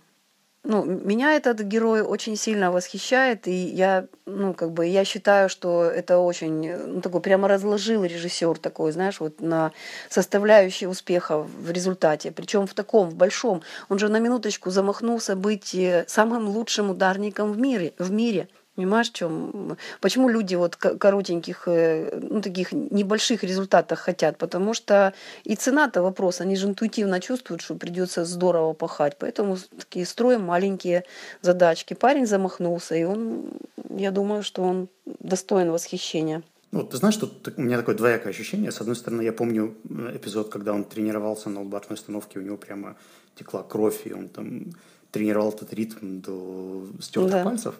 Ну, 0.69 0.85
меня 0.85 1.35
этот 1.35 1.61
герой 1.61 2.03
очень 2.03 2.37
сильно 2.37 2.73
восхищает, 2.73 3.47
и 3.47 3.53
я, 3.53 4.07
ну, 4.27 4.53
как 4.53 4.73
бы, 4.73 4.87
я 4.87 5.05
считаю, 5.05 5.49
что 5.49 5.85
это 5.85 6.19
очень, 6.19 6.75
ну, 6.77 7.01
такой 7.01 7.21
прямо 7.21 7.47
разложил 7.47 8.03
режиссер 8.05 8.59
такой, 8.59 8.91
знаешь, 8.91 9.21
вот 9.21 9.41
на 9.41 9.71
составляющие 10.09 10.89
успеха 10.89 11.39
в 11.39 11.71
результате, 11.71 12.33
причем 12.33 12.67
в 12.67 12.75
таком, 12.75 13.09
в 13.11 13.15
большом. 13.15 13.63
Он 13.89 14.01
же 14.01 14.09
на 14.09 14.19
минуточку 14.19 14.71
замахнулся 14.71 15.37
быть 15.37 15.73
э, 15.73 16.05
самым 16.09 16.49
лучшим 16.49 16.91
ударником 16.91 17.53
в 17.53 17.59
мире, 17.59 17.93
в 17.99 18.11
мире. 18.11 18.49
Понимаешь, 18.77 19.11
в 19.11 19.15
чем? 19.15 19.77
Почему 20.01 20.29
люди 20.29 20.55
вот 20.55 20.77
коротеньких, 20.77 21.67
э, 21.67 22.19
ну, 22.21 22.43
таких 22.43 22.73
небольших 22.73 23.43
результатов 23.43 23.99
хотят? 23.99 24.37
Потому 24.37 24.75
что 24.75 25.15
и 25.45 25.57
цена-то 25.57 26.03
вопрос, 26.03 26.43
они 26.43 26.57
же 26.57 26.67
интуитивно 26.67 27.21
чувствуют, 27.21 27.63
что 27.63 27.75
придется 27.75 28.27
здорово 28.27 28.75
пахать. 28.75 29.17
Поэтому 29.19 29.57
такие 29.79 30.05
строим 30.05 30.43
маленькие 30.43 31.05
задачки. 31.41 31.95
Парень 31.95 32.27
замахнулся, 32.27 32.95
и 32.95 33.05
он, 33.05 33.47
я 33.89 34.11
думаю, 34.11 34.43
что 34.43 34.63
он 34.63 34.89
достоин 35.21 35.71
восхищения. 35.71 36.43
Ну, 36.73 36.83
ты 36.83 36.99
знаешь, 36.99 37.15
что 37.15 37.31
у 37.57 37.63
меня 37.63 37.79
такое 37.79 37.95
двоякое 37.95 38.31
ощущение. 38.31 38.71
С 38.71 38.81
одной 38.83 38.97
стороны, 38.97 39.23
я 39.23 39.33
помню 39.33 39.75
эпизод, 40.15 40.51
когда 40.51 40.75
он 40.75 40.85
тренировался 40.85 41.49
на 41.49 41.63
ударной 41.63 41.95
установке, 41.95 42.39
у 42.39 42.43
него 42.43 42.59
прямо 42.59 42.97
текла 43.37 43.63
кровь, 43.63 44.03
и 44.05 44.13
он 44.13 44.29
там 44.29 44.67
тренировал 45.13 45.51
этот 45.51 45.73
ритм 45.73 46.21
до 46.21 46.87
стертых 47.01 47.33
да. 47.33 47.45
пальцев. 47.45 47.75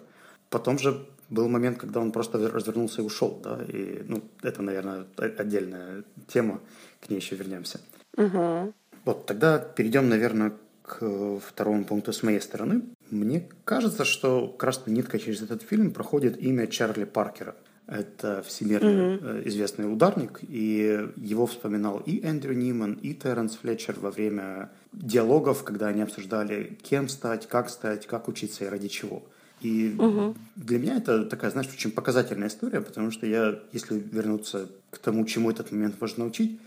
Потом 0.49 0.79
же 0.79 1.05
был 1.29 1.49
момент, 1.49 1.77
когда 1.77 1.99
он 1.99 2.11
просто 2.11 2.37
развернулся 2.49 3.01
и 3.01 3.05
ушел, 3.05 3.39
да, 3.43 3.59
и, 3.67 4.03
ну, 4.07 4.23
это, 4.41 4.61
наверное, 4.61 5.05
отдельная 5.17 6.03
тема, 6.27 6.61
к 7.01 7.09
ней 7.09 7.17
еще 7.17 7.35
вернемся. 7.35 7.81
Угу. 8.15 8.73
Вот, 9.05 9.25
тогда 9.25 9.59
перейдем, 9.59 10.09
наверное, 10.09 10.53
к 10.83 11.39
второму 11.45 11.83
пункту 11.83 12.13
с 12.13 12.23
моей 12.23 12.39
стороны. 12.39 12.81
Мне 13.09 13.49
кажется, 13.65 14.05
что 14.05 14.47
красной 14.47 14.93
ниткой 14.93 15.19
через 15.19 15.41
этот 15.41 15.61
фильм 15.61 15.91
проходит 15.91 16.41
имя 16.41 16.67
Чарли 16.67 17.03
Паркера. 17.03 17.55
Это 17.87 18.43
всемирно 18.45 19.15
угу. 19.15 19.47
известный 19.47 19.91
ударник, 19.91 20.39
и 20.41 21.09
его 21.15 21.45
вспоминал 21.45 21.99
и 22.05 22.21
Эндрю 22.21 22.53
Ниман, 22.53 22.93
и 22.93 23.13
Терренс 23.13 23.55
Флетчер 23.55 23.97
во 23.99 24.11
время 24.11 24.71
диалогов, 24.91 25.63
когда 25.63 25.87
они 25.87 26.01
обсуждали, 26.01 26.77
кем 26.83 27.07
стать, 27.07 27.47
как 27.47 27.69
стать, 27.69 28.05
как 28.07 28.27
учиться 28.27 28.65
и 28.65 28.67
ради 28.67 28.87
чего. 28.87 29.23
И 29.61 29.95
угу. 29.97 30.35
для 30.55 30.77
меня 30.79 30.97
это 30.97 31.25
такая, 31.25 31.49
знаешь, 31.51 31.69
очень 31.73 31.91
показательная 31.91 32.47
история, 32.47 32.81
потому 32.81 33.11
что 33.11 33.25
я, 33.25 33.59
если 33.71 33.97
вернуться 33.97 34.69
к 34.91 34.99
тому, 34.99 35.25
чему 35.25 35.49
этот 35.49 35.71
момент 35.71 35.99
можно 35.99 36.25
научить, 36.25 36.59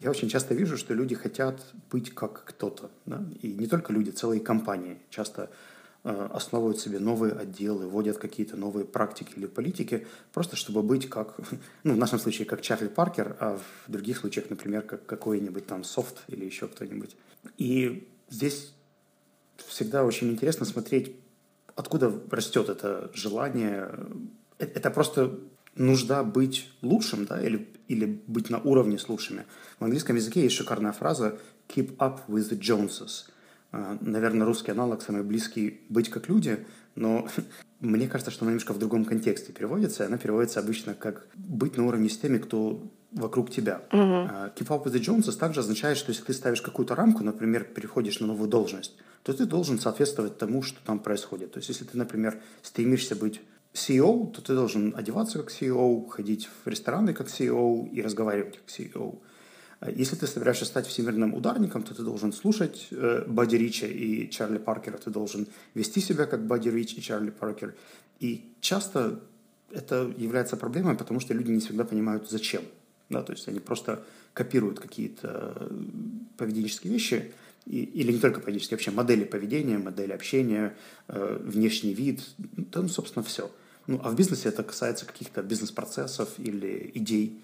я 0.00 0.10
очень 0.10 0.28
часто 0.28 0.54
вижу, 0.54 0.76
что 0.76 0.94
люди 0.94 1.14
хотят 1.14 1.60
быть 1.90 2.14
как 2.14 2.44
кто-то. 2.44 2.90
Да? 3.06 3.24
И 3.42 3.52
не 3.52 3.66
только 3.66 3.92
люди, 3.92 4.10
целые 4.10 4.40
компании 4.40 4.98
часто 5.10 5.50
э, 6.04 6.28
основывают 6.32 6.78
себе 6.78 7.00
новые 7.00 7.32
отделы, 7.32 7.88
вводят 7.88 8.18
какие-то 8.18 8.56
новые 8.56 8.84
практики 8.84 9.32
или 9.36 9.46
политики, 9.46 10.06
просто 10.32 10.54
чтобы 10.54 10.82
быть 10.82 11.08
как, 11.08 11.34
ну, 11.82 11.94
в 11.94 11.98
нашем 11.98 12.18
случае, 12.20 12.46
как 12.46 12.60
Чарли 12.60 12.88
Паркер, 12.88 13.36
а 13.40 13.58
в 13.58 13.90
других 13.90 14.18
случаях, 14.18 14.50
например, 14.50 14.82
как 14.82 15.04
какой-нибудь 15.06 15.66
там 15.66 15.82
софт 15.82 16.22
или 16.28 16.44
еще 16.44 16.68
кто-нибудь. 16.68 17.16
И 17.56 18.06
здесь 18.28 18.72
всегда 19.56 20.04
очень 20.04 20.30
интересно 20.30 20.66
смотреть 20.66 21.16
откуда 21.76 22.12
растет 22.30 22.68
это 22.68 23.10
желание? 23.14 23.90
Э, 24.58 24.66
это 24.66 24.90
просто 24.90 25.38
нужда 25.76 26.24
быть 26.24 26.70
лучшим, 26.82 27.26
да, 27.26 27.40
или, 27.40 27.68
или 27.86 28.22
быть 28.26 28.50
на 28.50 28.58
уровне 28.58 28.98
с 28.98 29.08
лучшими. 29.08 29.44
В 29.78 29.84
английском 29.84 30.16
языке 30.16 30.42
есть 30.42 30.56
шикарная 30.56 30.92
фраза 30.92 31.38
«keep 31.68 31.96
up 31.98 32.20
with 32.28 32.50
the 32.50 32.58
Joneses». 32.58 33.26
Э, 33.72 33.98
наверное, 34.00 34.46
русский 34.46 34.72
аналог 34.72 35.02
самый 35.02 35.22
близкий 35.22 35.82
«быть 35.88 36.10
как 36.10 36.28
люди», 36.28 36.66
но 36.94 37.28
мне 37.80 38.08
кажется, 38.08 38.30
что 38.30 38.44
она 38.44 38.52
немножко 38.52 38.72
в 38.72 38.78
другом 38.78 39.04
контексте 39.04 39.52
переводится, 39.52 40.02
и 40.02 40.06
она 40.06 40.18
переводится 40.18 40.60
обычно 40.60 40.94
как 40.94 41.26
«быть 41.34 41.76
на 41.76 41.86
уровне 41.86 42.08
с 42.08 42.18
теми, 42.18 42.38
кто 42.38 42.82
вокруг 43.12 43.50
тебя. 43.50 43.82
Uh-huh. 43.90 44.54
Keep 44.54 44.68
up 44.68 44.84
with 44.84 44.92
the 44.92 45.00
Joneses 45.00 45.36
также 45.36 45.60
означает, 45.60 45.96
что 45.96 46.10
если 46.10 46.24
ты 46.24 46.34
ставишь 46.34 46.60
какую-то 46.60 46.94
рамку, 46.94 47.24
например, 47.24 47.64
переходишь 47.64 48.20
на 48.20 48.26
новую 48.26 48.48
должность, 48.48 48.94
то 49.26 49.32
ты 49.32 49.44
должен 49.44 49.80
соответствовать 49.80 50.38
тому, 50.38 50.62
что 50.62 50.78
там 50.84 51.00
происходит. 51.00 51.50
То 51.50 51.58
есть, 51.58 51.68
если 51.68 51.84
ты, 51.84 51.98
например, 51.98 52.40
стремишься 52.62 53.16
быть 53.16 53.40
CEO, 53.74 54.30
то 54.30 54.40
ты 54.40 54.54
должен 54.54 54.94
одеваться 54.96 55.40
как 55.40 55.50
CEO, 55.50 56.08
ходить 56.08 56.48
в 56.64 56.68
рестораны 56.68 57.12
как 57.12 57.26
CEO 57.26 57.88
и 57.88 58.00
разговаривать 58.02 58.58
как 58.58 58.66
CEO. 58.68 59.18
А 59.80 59.90
если 59.90 60.14
ты 60.14 60.28
собираешься 60.28 60.64
стать 60.64 60.86
всемирным 60.86 61.34
ударником, 61.34 61.82
то 61.82 61.92
ты 61.92 62.04
должен 62.04 62.32
слушать 62.32 62.86
э, 62.92 63.24
Бадди 63.26 63.56
Рича 63.56 63.88
и 63.88 64.30
Чарли 64.30 64.58
Паркера, 64.58 64.96
ты 64.96 65.10
должен 65.10 65.48
вести 65.74 66.00
себя 66.00 66.26
как 66.26 66.46
Бадди 66.46 66.68
Рич 66.68 66.94
и 66.94 67.02
Чарли 67.02 67.30
Паркер. 67.30 67.74
И 68.20 68.54
часто 68.60 69.18
это 69.72 70.08
является 70.16 70.56
проблемой, 70.56 70.94
потому 70.94 71.18
что 71.18 71.34
люди 71.34 71.50
не 71.50 71.58
всегда 71.58 71.84
понимают, 71.84 72.30
зачем. 72.30 72.62
Да, 73.08 73.24
то 73.24 73.32
есть 73.32 73.48
они 73.48 73.58
просто 73.58 74.04
копируют 74.34 74.78
какие-то 74.78 75.52
э, 75.56 75.70
поведенческие 76.36 76.92
вещи, 76.92 77.32
и, 77.66 77.82
или 77.82 78.12
не 78.12 78.18
только 78.18 78.40
поведенческие, 78.40 78.76
вообще 78.76 78.90
модели 78.90 79.24
поведения, 79.24 79.78
модели 79.78 80.12
общения, 80.12 80.76
э, 81.08 81.38
внешний 81.42 81.94
вид, 81.94 82.22
да, 82.38 82.82
ну, 82.82 82.88
собственно, 82.88 83.24
все. 83.24 83.50
Ну, 83.86 84.00
а 84.02 84.10
в 84.10 84.16
бизнесе 84.16 84.48
это 84.48 84.62
касается 84.62 85.06
каких-то 85.06 85.42
бизнес-процессов 85.42 86.28
или 86.38 86.90
идей. 86.94 87.40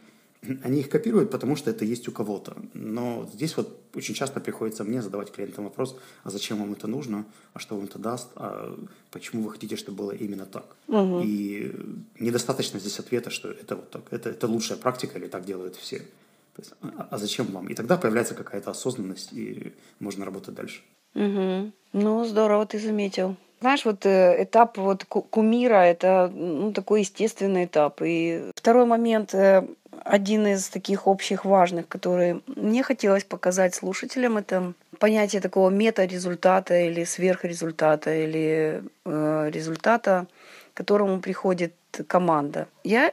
Они 0.64 0.81
их 0.81 0.88
копируют, 0.88 1.31
потому 1.31 1.55
что 1.55 1.71
это 1.71 1.85
есть 1.85 2.09
у 2.09 2.12
кого-то. 2.12 2.57
Но 2.75 3.31
здесь 3.33 3.57
вот 3.57 3.81
очень 3.95 4.14
часто 4.14 4.41
приходится 4.41 4.83
мне 4.83 5.00
задавать 5.00 5.31
клиентам 5.31 5.64
вопрос, 5.64 5.97
а 6.25 6.31
зачем 6.31 6.59
вам 6.59 6.73
это 6.73 6.88
нужно, 6.88 7.25
а 7.52 7.61
что 7.61 7.76
вам 7.76 7.85
это 7.85 8.00
даст, 8.00 8.29
а 8.35 8.76
почему 9.12 9.43
вы 9.43 9.52
хотите, 9.52 9.76
чтобы 9.76 9.99
было 9.99 10.11
именно 10.11 10.47
так. 10.47 10.64
Угу. 10.88 11.23
И 11.25 11.73
недостаточно 12.19 12.81
здесь 12.81 12.99
ответа, 12.99 13.31
что 13.31 13.50
это 13.50 13.76
вот 13.76 13.91
так, 13.91 14.02
это, 14.11 14.31
это 14.31 14.49
лучшая 14.49 14.79
практика 14.79 15.17
или 15.17 15.29
так 15.29 15.45
делают 15.45 15.76
все. 15.76 16.02
А, 16.80 17.09
а 17.11 17.18
зачем 17.18 17.47
вам? 17.47 17.68
И 17.68 17.75
тогда 17.75 17.97
появляется 17.97 18.35
какая-то 18.35 18.71
осознанность, 18.71 19.32
и 19.32 19.73
можно 19.99 20.25
работать 20.25 20.54
дальше. 20.54 20.82
Угу. 21.14 21.73
Ну, 21.92 22.25
здорово 22.25 22.66
ты 22.66 22.78
заметил. 22.78 23.37
Знаешь, 23.61 23.85
вот 23.85 24.06
э, 24.06 24.42
этап 24.42 24.76
вот 24.76 25.04
кумира– 25.04 25.85
это 25.85 26.30
ну, 26.35 26.73
такой 26.73 27.00
естественный 27.00 27.66
этап. 27.66 28.02
И 28.02 28.50
второй 28.56 28.87
момент 28.87 29.35
э, 29.35 29.64
один 30.04 30.47
из 30.47 30.68
таких 30.68 31.06
общих 31.06 31.44
важных, 31.44 31.87
который 31.87 32.42
мне 32.47 32.82
хотелось 32.82 33.23
показать 33.25 33.75
слушателям, 33.75 34.37
это 34.37 34.73
понятие 34.99 35.40
такого 35.40 35.71
мета-результата 35.71 36.75
или 36.75 37.04
сверхрезультата 37.04 38.12
или 38.12 38.82
э, 39.04 39.50
результата, 39.52 40.26
к 40.75 40.76
которому 40.76 41.21
приходит 41.21 41.75
команда. 42.09 42.66
Я 42.82 43.12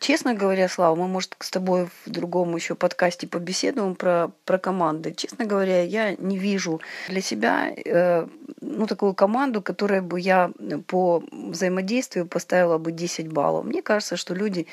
Честно 0.00 0.34
говоря, 0.34 0.68
Слава, 0.68 0.96
мы, 0.96 1.06
может, 1.06 1.36
с 1.38 1.50
тобой 1.50 1.86
в 2.04 2.10
другом 2.10 2.56
еще 2.56 2.74
подкасте 2.74 3.28
побеседуем 3.28 3.94
про, 3.94 4.32
про 4.44 4.58
команды. 4.58 5.14
Честно 5.14 5.44
говоря, 5.44 5.82
я 5.82 6.16
не 6.16 6.36
вижу 6.36 6.80
для 7.08 7.20
себя 7.20 7.72
э, 7.72 8.26
ну, 8.60 8.86
такую 8.88 9.14
команду, 9.14 9.62
которая 9.62 10.02
бы 10.02 10.18
я 10.18 10.50
по 10.88 11.22
взаимодействию 11.30 12.26
поставила 12.26 12.78
бы 12.78 12.90
10 12.90 13.28
баллов. 13.28 13.66
Мне 13.66 13.82
кажется, 13.82 14.16
что 14.16 14.34
люди 14.34 14.66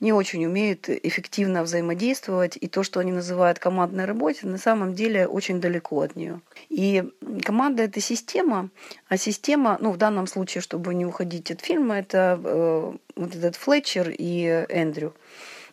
не 0.00 0.12
очень 0.12 0.44
умеют 0.44 0.90
эффективно 0.90 1.62
взаимодействовать, 1.62 2.58
и 2.60 2.68
то, 2.68 2.82
что 2.82 3.00
они 3.00 3.12
называют 3.12 3.58
командной 3.58 4.04
работой, 4.04 4.44
на 4.44 4.58
самом 4.58 4.94
деле 4.94 5.26
очень 5.26 5.58
далеко 5.58 6.02
от 6.02 6.16
нее. 6.16 6.40
И 6.68 7.02
команда— 7.42 7.82
это 7.84 8.00
система, 8.00 8.68
а 9.08 9.16
система, 9.16 9.78
ну, 9.80 9.90
в 9.90 9.96
данном 9.96 10.26
случае, 10.26 10.60
чтобы 10.60 10.94
не 10.94 11.06
уходить 11.06 11.50
от 11.50 11.62
фильма, 11.62 11.98
это 11.98 12.38
э, 12.44 12.92
вот 13.16 13.34
этот 13.34 13.56
Флетчер 13.56 14.14
и 14.16 14.66
Эндрю. 14.68 15.14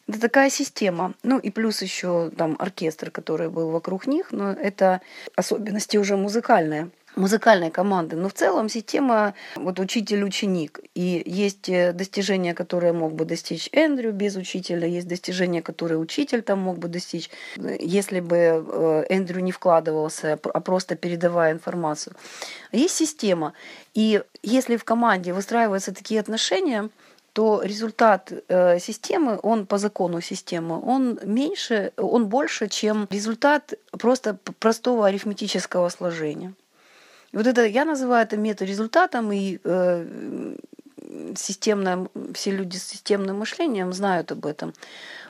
Это 0.07 0.19
такая 0.19 0.49
система. 0.49 1.13
Ну 1.23 1.39
и 1.39 1.49
плюс 1.49 1.81
еще 1.81 2.29
там 2.35 2.55
оркестр, 2.59 3.09
который 3.09 3.49
был 3.49 3.69
вокруг 3.69 4.07
них, 4.07 4.31
но 4.31 4.51
это 4.51 5.01
особенности 5.35 5.97
уже 5.97 6.17
музыкальные 6.17 6.89
музыкальной 7.15 7.71
команды. 7.71 8.15
Но 8.15 8.29
в 8.29 8.33
целом 8.33 8.69
система 8.69 9.33
вот 9.55 9.79
учитель-ученик. 9.79 10.79
И 10.95 11.21
есть 11.25 11.69
э, 11.69 11.93
достижения, 11.93 12.53
которые 12.53 12.93
мог 12.93 13.13
бы 13.13 13.25
достичь 13.25 13.69
Эндрю 13.71 14.11
без 14.11 14.35
учителя, 14.35 14.87
есть 14.87 15.07
достижения, 15.07 15.61
которые 15.61 15.99
учитель 15.99 16.41
там 16.41 16.59
мог 16.59 16.79
бы 16.79 16.87
достичь, 16.87 17.29
если 17.79 18.19
бы 18.19 18.37
э, 18.37 19.05
Эндрю 19.09 19.41
не 19.41 19.51
вкладывался, 19.51 20.39
а 20.41 20.59
просто 20.59 20.95
передавая 20.95 21.53
информацию. 21.53 22.15
Есть 22.71 22.95
система. 22.95 23.53
И 23.93 24.21
если 24.41 24.77
в 24.77 24.83
команде 24.83 25.33
выстраиваются 25.33 25.93
такие 25.93 26.19
отношения, 26.19 26.89
то 27.33 27.61
результат 27.63 28.31
э, 28.47 28.79
системы, 28.79 29.39
он 29.43 29.65
по 29.65 29.77
закону 29.77 30.21
системы, 30.21 30.79
он 30.85 31.19
меньше, 31.23 31.91
он 31.97 32.27
больше, 32.27 32.67
чем 32.67 33.07
результат 33.09 33.73
просто 33.91 34.37
простого 34.59 35.07
арифметического 35.07 35.89
сложения. 35.89 36.53
Вот 37.33 37.47
это 37.47 37.65
я 37.65 37.85
называю 37.85 38.23
это 38.23 38.37
мета-результатом, 38.37 39.31
и 39.31 39.59
э, 39.63 40.55
системное, 41.35 42.07
все 42.33 42.51
люди 42.51 42.77
с 42.77 42.83
системным 42.83 43.39
мышлением 43.39 43.93
знают 43.93 44.31
об 44.31 44.45
этом. 44.45 44.73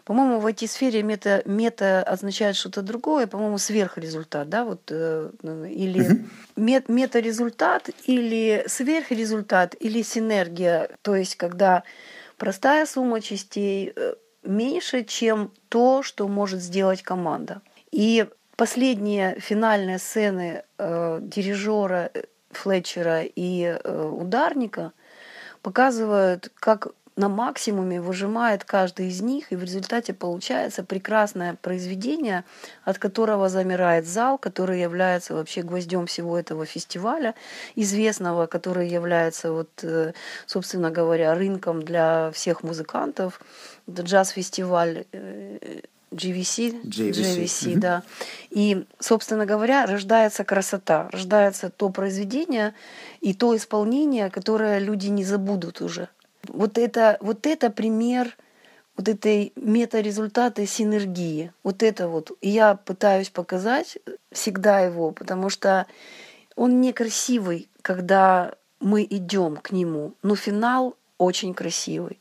По-моему, 0.05 0.39
в 0.39 0.47
IT-сфере 0.47 1.01
мета, 1.01 1.41
мета 1.45 2.03
означает 2.03 2.57
что-то 2.57 2.81
другое, 2.81 3.25
по-моему, 3.25 3.57
сверхрезультат, 3.57 4.49
да, 4.49 4.65
вот, 4.65 4.81
э, 4.89 5.31
или 5.69 6.25
мет, 6.57 6.89
мета-результат, 6.89 7.89
или 8.05 8.65
сверхрезультат, 8.67 9.75
или 9.79 10.01
синергия, 10.01 10.89
то 11.01 11.15
есть 11.15 11.35
когда 11.37 11.83
простая 12.37 12.85
сумма 12.85 13.21
частей 13.21 13.93
э, 13.95 14.15
меньше, 14.43 15.03
чем 15.03 15.51
то, 15.69 16.03
что 16.03 16.27
может 16.27 16.61
сделать 16.61 17.01
команда. 17.01 17.61
И 17.91 18.25
последние 18.55 19.39
финальные 19.39 19.99
сцены 19.99 20.63
э, 20.77 21.19
дирижера 21.21 22.11
э, 22.13 22.23
Флетчера 22.51 23.21
и 23.23 23.63
э, 23.63 24.09
ударника 24.09 24.93
показывают, 25.63 26.51
как 26.59 26.89
на 27.15 27.29
максимуме 27.29 28.01
выжимает 28.01 28.63
каждый 28.63 29.07
из 29.07 29.21
них, 29.21 29.51
и 29.51 29.55
в 29.55 29.63
результате 29.63 30.13
получается 30.13 30.83
прекрасное 30.83 31.55
произведение, 31.61 32.43
от 32.83 32.97
которого 32.97 33.49
замирает 33.49 34.07
зал, 34.07 34.37
который 34.37 34.81
является 34.81 35.33
вообще 35.35 35.61
гвоздем 35.61 36.07
всего 36.07 36.37
этого 36.37 36.65
фестиваля, 36.65 37.35
известного, 37.75 38.47
который 38.47 38.87
является, 38.89 39.51
вот, 39.51 39.69
э, 39.83 40.13
собственно 40.47 40.89
говоря, 40.89 41.35
рынком 41.35 41.83
для 41.83 42.31
всех 42.31 42.63
музыкантов. 42.63 43.39
Джаз-фестиваль 43.89 45.05
э, 45.11 45.81
GVC, 46.13 46.81
JVC, 46.83 47.11
JVC 47.11 47.71
Мгм. 47.71 47.79
да. 47.79 48.03
И, 48.49 48.85
собственно 48.99 49.45
говоря, 49.45 49.85
рождается 49.85 50.43
красота, 50.43 51.09
рождается 51.11 51.69
то 51.69 51.89
произведение 51.89 52.73
и 53.21 53.33
то 53.33 53.55
исполнение, 53.55 54.29
которое 54.29 54.79
люди 54.79 55.07
не 55.07 55.23
забудут 55.23 55.81
уже. 55.81 56.09
Вот 56.47 56.77
это, 56.77 57.17
вот 57.21 57.47
это 57.47 57.69
пример 57.69 58.35
вот 58.95 59.07
этой 59.07 59.53
мета-результата 59.55 60.65
синергии. 60.67 61.51
Вот 61.63 61.81
это 61.83 62.07
вот. 62.07 62.31
И 62.41 62.49
я 62.49 62.75
пытаюсь 62.75 63.29
показать 63.29 63.97
всегда 64.31 64.81
его, 64.81 65.11
потому 65.11 65.49
что 65.49 65.87
он 66.55 66.79
некрасивый, 66.81 67.69
когда 67.81 68.53
мы 68.79 69.03
идем 69.09 69.57
к 69.57 69.71
нему, 69.71 70.13
но 70.21 70.35
финал 70.35 70.95
очень 71.17 71.53
красивый. 71.53 72.19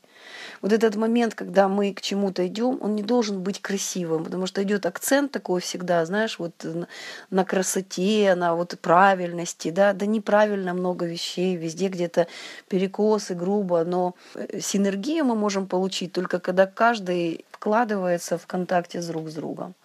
Вот 0.63 0.71
этот 0.71 0.95
момент, 0.95 1.35
когда 1.35 1.67
мы 1.67 1.93
к 1.93 1.99
чему-то 1.99 2.47
идем, 2.47 2.77
он 2.79 2.95
не 2.95 3.03
должен 3.03 3.43
быть 3.43 3.61
красивым, 3.61 4.23
потому 4.23 4.47
что 4.47 4.63
идет 4.63 4.85
акцент 4.85 5.29
такой 5.29 5.59
всегда, 5.59 6.05
знаешь, 6.05 6.39
вот 6.39 6.65
на, 7.29 7.43
красоте, 7.43 8.33
на 8.35 8.55
вот 8.55 8.79
правильности, 8.79 9.71
да, 9.71 9.91
да 9.91 10.05
неправильно 10.05 10.73
много 10.73 11.05
вещей, 11.05 11.57
везде 11.57 11.89
где-то 11.89 12.27
перекосы, 12.69 13.35
грубо, 13.35 13.83
но 13.83 14.15
э, 14.35 14.61
синергию 14.61 15.25
мы 15.25 15.35
можем 15.35 15.67
получить 15.67 16.13
только 16.13 16.39
когда 16.39 16.65
каждый 16.65 17.43
вкладывается 17.51 18.37
в 18.37 18.47
контакте 18.47 19.01
с 19.01 19.07
друг 19.07 19.29
с 19.29 19.33
другом 19.33 19.75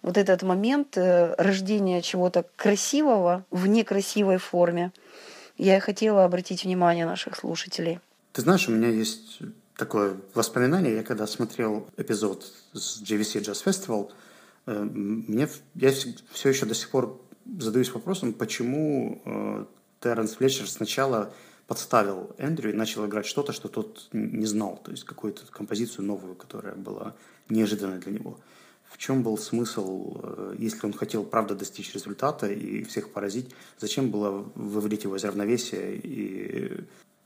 вот 0.00 0.16
этот 0.16 0.42
момент 0.42 0.96
э, 0.96 1.34
рождения 1.36 2.00
чего-то 2.00 2.46
красивого 2.56 3.44
в 3.50 3.66
некрасивой 3.66 4.38
форме, 4.38 4.92
я 5.58 5.78
хотела 5.78 6.24
обратить 6.24 6.64
внимание 6.64 7.04
наших 7.04 7.36
слушателей. 7.36 8.00
Ты 8.32 8.40
знаешь, 8.40 8.66
у 8.66 8.72
меня 8.72 8.88
есть 8.88 9.42
такое 9.76 10.16
воспоминание. 10.34 10.96
Я 10.96 11.02
когда 11.02 11.26
смотрел 11.26 11.88
эпизод 11.96 12.44
с 12.72 13.02
JVC 13.02 13.42
Jazz 13.42 13.64
Festival, 13.64 14.10
э, 14.66 14.82
мне, 14.82 15.48
я 15.74 15.92
все 15.92 16.48
еще 16.48 16.66
до 16.66 16.74
сих 16.74 16.90
пор 16.90 17.20
задаюсь 17.58 17.92
вопросом, 17.92 18.32
почему 18.32 19.22
э, 19.24 19.64
Терренс 20.00 20.34
Флетчер 20.34 20.68
сначала 20.68 21.32
подставил 21.66 22.34
Эндрю 22.38 22.70
и 22.70 22.76
начал 22.76 23.06
играть 23.06 23.26
что-то, 23.26 23.52
что 23.52 23.68
тот 23.68 24.08
не 24.12 24.46
знал, 24.46 24.80
то 24.82 24.92
есть 24.92 25.04
какую-то 25.04 25.42
композицию 25.50 26.06
новую, 26.06 26.34
которая 26.36 26.74
была 26.74 27.14
неожиданной 27.48 27.98
для 27.98 28.12
него. 28.12 28.38
В 28.84 28.98
чем 28.98 29.22
был 29.22 29.36
смысл, 29.36 30.20
э, 30.22 30.56
если 30.58 30.86
он 30.86 30.92
хотел, 30.92 31.24
правда, 31.24 31.54
достичь 31.54 31.92
результата 31.92 32.46
и 32.46 32.82
всех 32.84 33.10
поразить, 33.10 33.50
зачем 33.78 34.10
было 34.10 34.50
выводить 34.54 35.04
его 35.04 35.16
из 35.16 35.24
равновесия? 35.24 35.96
И, 35.96 36.84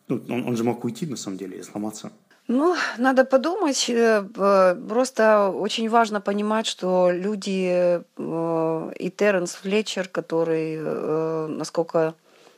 ну, 0.09 0.23
он, 0.29 0.49
он 0.49 0.57
же 0.57 0.65
мог 0.65 0.85
уйти, 0.85 1.07
на 1.07 1.17
самом 1.17 1.37
деле, 1.37 1.59
и 1.59 1.63
сломаться. 1.63 2.11
Ну, 2.53 2.75
надо 2.99 3.25
подумать. 3.25 3.89
э, 3.89 4.25
Просто 4.89 5.51
очень 5.51 5.89
важно 5.89 6.21
понимать, 6.21 6.67
что 6.67 7.09
люди 7.13 8.03
э, 8.17 8.93
и 8.99 9.11
Терренс 9.11 9.55
Флетчер, 9.55 10.09
который, 10.09 10.77
э, 10.77 11.47
насколько 11.49 12.15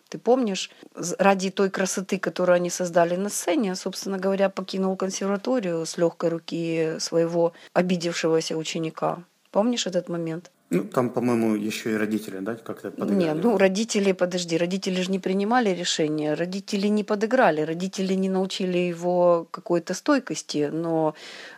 ты 0.08 0.18
помнишь, 0.18 0.70
ради 1.18 1.50
той 1.50 1.68
красоты, 1.68 2.18
которую 2.18 2.56
они 2.56 2.70
создали 2.70 3.16
на 3.16 3.28
сцене, 3.28 3.74
собственно 3.74 4.16
говоря, 4.16 4.48
покинул 4.48 4.96
консерваторию 4.96 5.84
с 5.84 5.98
легкой 5.98 6.30
руки 6.30 6.96
своего 6.98 7.52
обидевшегося 7.74 8.56
ученика. 8.56 9.18
Помнишь 9.52 9.86
этот 9.86 10.08
момент? 10.08 10.50
Ну, 10.70 10.84
там, 10.84 11.10
по-моему, 11.10 11.54
еще 11.54 11.92
и 11.92 11.96
родители, 11.96 12.38
да, 12.40 12.54
как-то 12.54 12.90
подыграли. 12.90 13.24
Не, 13.24 13.34
ну 13.34 13.58
родители, 13.58 14.12
подожди, 14.12 14.56
родители 14.56 15.02
же 15.02 15.10
не 15.10 15.18
принимали 15.18 15.68
решения, 15.68 16.32
родители 16.32 16.88
не 16.88 17.04
подыграли, 17.04 17.60
родители 17.60 18.14
не 18.14 18.30
научили 18.30 18.78
его 18.78 19.46
какой-то 19.50 19.92
стойкости, 19.92 20.70
но 20.72 21.14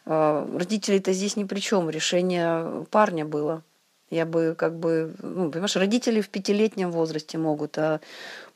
э, 0.06 0.56
родители-то 0.58 1.12
здесь 1.12 1.36
ни 1.36 1.44
при 1.44 1.60
чем, 1.60 1.90
решение 1.90 2.84
парня 2.90 3.24
было. 3.24 3.62
Я 4.10 4.26
бы 4.26 4.54
как 4.58 4.78
бы, 4.78 5.14
ну, 5.22 5.50
понимаешь, 5.50 5.76
родители 5.76 6.20
в 6.20 6.28
пятилетнем 6.28 6.90
возрасте 6.90 7.38
могут, 7.38 7.78
а 7.78 8.00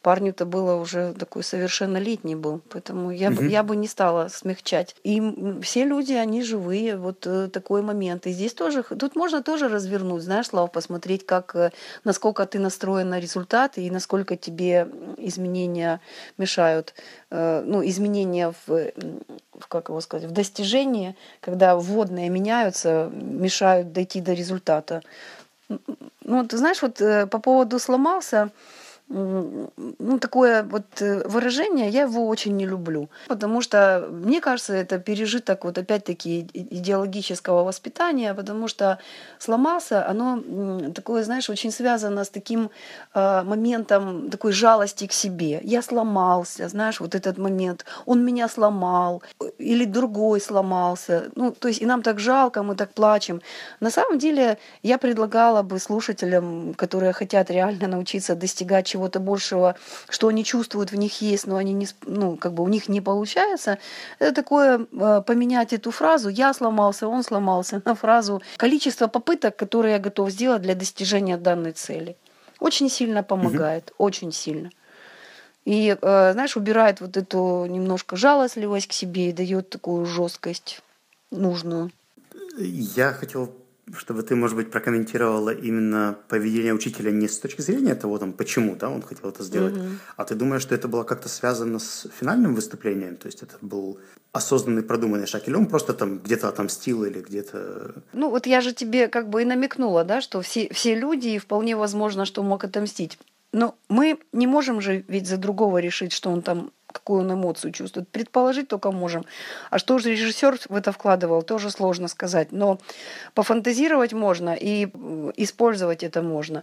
парню-то 0.02 0.46
было 0.46 0.74
уже 0.74 1.12
такой 1.14 1.42
совершеннолетний 1.42 2.36
был, 2.36 2.60
поэтому 2.68 3.10
я, 3.10 3.30
бы, 3.30 3.42
Мгм. 3.42 3.48
я 3.48 3.62
бы 3.62 3.76
не 3.76 3.88
стала 3.88 4.28
смягчать. 4.28 4.94
И 5.02 5.20
все 5.62 5.84
люди, 5.84 6.12
они 6.12 6.42
живые, 6.42 6.96
вот 6.96 7.26
э, 7.26 7.48
такой 7.48 7.82
момент. 7.82 8.26
И 8.26 8.32
здесь 8.32 8.54
тоже, 8.54 8.82
тут 8.82 9.16
можно 9.16 9.42
тоже 9.42 9.68
развернуть, 9.68 10.22
знаешь, 10.22 10.46
Слава, 10.46 10.68
посмотреть, 10.68 11.26
как, 11.26 11.54
э, 11.56 11.70
насколько 12.04 12.46
ты 12.46 12.58
настроен 12.58 13.08
на 13.08 13.18
результат 13.18 13.76
и 13.78 13.90
насколько 13.90 14.36
тебе 14.36 14.88
изменения 15.18 16.00
мешают, 16.38 16.94
э, 17.30 17.62
ну, 17.66 17.84
изменения 17.84 18.52
в, 18.66 18.68
в, 18.68 19.66
как 19.68 19.88
его 19.88 20.00
сказать, 20.00 20.28
в 20.28 20.32
достижении, 20.32 21.16
когда 21.40 21.76
вводные 21.76 22.28
меняются, 22.28 23.10
мешают 23.12 23.92
дойти 23.92 24.20
до 24.20 24.32
результата. 24.32 25.02
Ну, 26.24 26.46
ты 26.46 26.56
знаешь, 26.56 26.80
вот 26.82 26.96
по 27.30 27.38
поводу 27.40 27.78
сломался, 27.78 28.50
ну, 29.10 30.18
такое 30.18 30.62
вот 30.62 30.84
э, 31.00 31.26
выражение, 31.26 31.88
я 31.88 32.02
его 32.02 32.26
очень 32.28 32.56
не 32.56 32.66
люблю. 32.66 33.08
Потому 33.28 33.62
что, 33.62 34.06
мне 34.10 34.40
кажется, 34.40 34.74
это 34.74 34.98
пережиток 34.98 35.64
вот 35.64 35.78
опять-таки 35.78 36.46
идеологического 36.52 37.64
воспитания, 37.64 38.34
потому 38.34 38.68
что 38.68 38.98
сломался, 39.38 40.06
оно 40.06 40.42
такое, 40.94 41.22
знаешь, 41.24 41.48
очень 41.48 41.70
связано 41.70 42.24
с 42.24 42.28
таким 42.28 42.70
э, 43.14 43.42
моментом 43.44 44.30
такой 44.30 44.52
жалости 44.52 45.06
к 45.06 45.12
себе. 45.12 45.60
Я 45.62 45.82
сломался, 45.82 46.68
знаешь, 46.68 47.00
вот 47.00 47.14
этот 47.14 47.38
момент, 47.38 47.86
он 48.04 48.24
меня 48.24 48.48
сломал, 48.48 49.22
или 49.58 49.86
другой 49.86 50.40
сломался. 50.40 51.30
Ну, 51.34 51.52
то 51.52 51.68
есть 51.68 51.80
и 51.80 51.86
нам 51.86 52.02
так 52.02 52.18
жалко, 52.18 52.62
мы 52.62 52.74
так 52.74 52.92
плачем. 52.92 53.40
На 53.80 53.90
самом 53.90 54.18
деле 54.18 54.58
я 54.82 54.98
предлагала 54.98 55.62
бы 55.62 55.78
слушателям, 55.78 56.74
которые 56.74 57.12
хотят 57.12 57.50
реально 57.50 57.88
научиться 57.88 58.34
достигать 58.34 58.86
чего-то 58.98 59.20
большего, 59.20 59.76
что 60.08 60.28
они 60.28 60.44
чувствуют 60.44 60.90
в 60.90 60.96
них 60.96 61.22
есть, 61.22 61.46
но 61.46 61.56
они 61.56 61.72
не, 61.72 61.86
ну, 62.02 62.36
как 62.36 62.52
бы 62.52 62.64
у 62.64 62.68
них 62.68 62.88
не 62.88 63.00
получается, 63.00 63.78
это 64.18 64.32
такое 64.32 64.80
э, 64.80 65.22
поменять 65.26 65.72
эту 65.72 65.90
фразу 65.90 66.28
«я 66.28 66.52
сломался», 66.52 67.06
«он 67.06 67.22
сломался» 67.22 67.80
на 67.84 67.94
фразу 67.94 68.42
«количество 68.56 69.06
попыток, 69.06 69.56
которые 69.56 69.92
я 69.92 69.98
готов 69.98 70.30
сделать 70.30 70.62
для 70.62 70.74
достижения 70.74 71.36
данной 71.36 71.72
цели». 71.72 72.16
Очень 72.60 72.90
сильно 72.90 73.22
помогает, 73.22 73.92
очень 73.98 74.32
сильно. 74.32 74.70
И, 75.64 75.96
э, 76.00 76.32
знаешь, 76.32 76.56
убирает 76.56 77.00
вот 77.00 77.16
эту 77.16 77.66
немножко 77.66 78.16
жалостливость 78.16 78.88
к 78.88 78.92
себе 78.92 79.28
и 79.28 79.32
дает 79.32 79.70
такую 79.70 80.06
жесткость 80.06 80.80
нужную. 81.30 81.90
Я 82.58 83.12
хотел, 83.12 83.52
чтобы 83.96 84.22
ты, 84.22 84.34
может 84.34 84.56
быть, 84.56 84.70
прокомментировала 84.70 85.50
именно 85.50 86.18
поведение 86.28 86.74
учителя 86.74 87.10
не 87.10 87.28
с 87.28 87.38
точки 87.38 87.60
зрения 87.62 87.94
того, 87.94 88.18
там, 88.18 88.32
почему 88.32 88.76
да, 88.76 88.90
он 88.90 89.02
хотел 89.02 89.30
это 89.30 89.42
сделать, 89.42 89.74
а 90.16 90.24
ты 90.24 90.34
думаешь, 90.34 90.62
что 90.62 90.74
это 90.74 90.88
было 90.88 91.04
как-то 91.04 91.28
связано 91.28 91.78
с 91.78 92.06
финальным 92.18 92.54
выступлением? 92.54 93.16
То 93.16 93.26
есть 93.26 93.42
это 93.42 93.56
был 93.60 93.98
осознанный, 94.32 94.82
продуманный 94.82 95.26
шаг, 95.26 95.48
или 95.48 95.54
он 95.54 95.66
просто 95.66 95.94
там 95.94 96.18
где-то 96.18 96.48
отомстил 96.48 97.04
или 97.04 97.20
где-то... 97.20 97.94
Ну, 98.12 98.30
вот 98.30 98.46
я 98.46 98.60
же 98.60 98.72
тебе 98.72 99.08
как 99.08 99.28
бы 99.28 99.42
и 99.42 99.44
намекнула, 99.44 100.04
да, 100.04 100.20
что 100.20 100.42
все, 100.42 100.68
все 100.72 100.94
люди, 100.94 101.28
и 101.28 101.38
вполне 101.38 101.76
возможно, 101.76 102.24
что 102.24 102.42
мог 102.42 102.64
отомстить. 102.64 103.18
Но 103.52 103.76
мы 103.88 104.18
не 104.32 104.46
можем 104.46 104.80
же 104.80 105.04
ведь 105.08 105.26
за 105.26 105.38
другого 105.38 105.78
решить, 105.78 106.12
что 106.12 106.30
он 106.30 106.42
там 106.42 106.70
какую 106.98 107.20
он 107.20 107.32
эмоцию 107.32 107.72
чувствует. 107.72 108.08
Предположить 108.08 108.68
только 108.68 108.90
можем. 108.90 109.24
А 109.70 109.78
что 109.78 109.98
же 109.98 110.10
режиссер 110.10 110.58
в 110.68 110.74
это 110.74 110.92
вкладывал, 110.92 111.42
тоже 111.42 111.70
сложно 111.70 112.08
сказать. 112.08 112.52
Но 112.52 112.78
пофантазировать 113.34 114.12
можно 114.12 114.54
и 114.54 114.88
использовать 115.36 116.02
это 116.02 116.22
можно. 116.22 116.62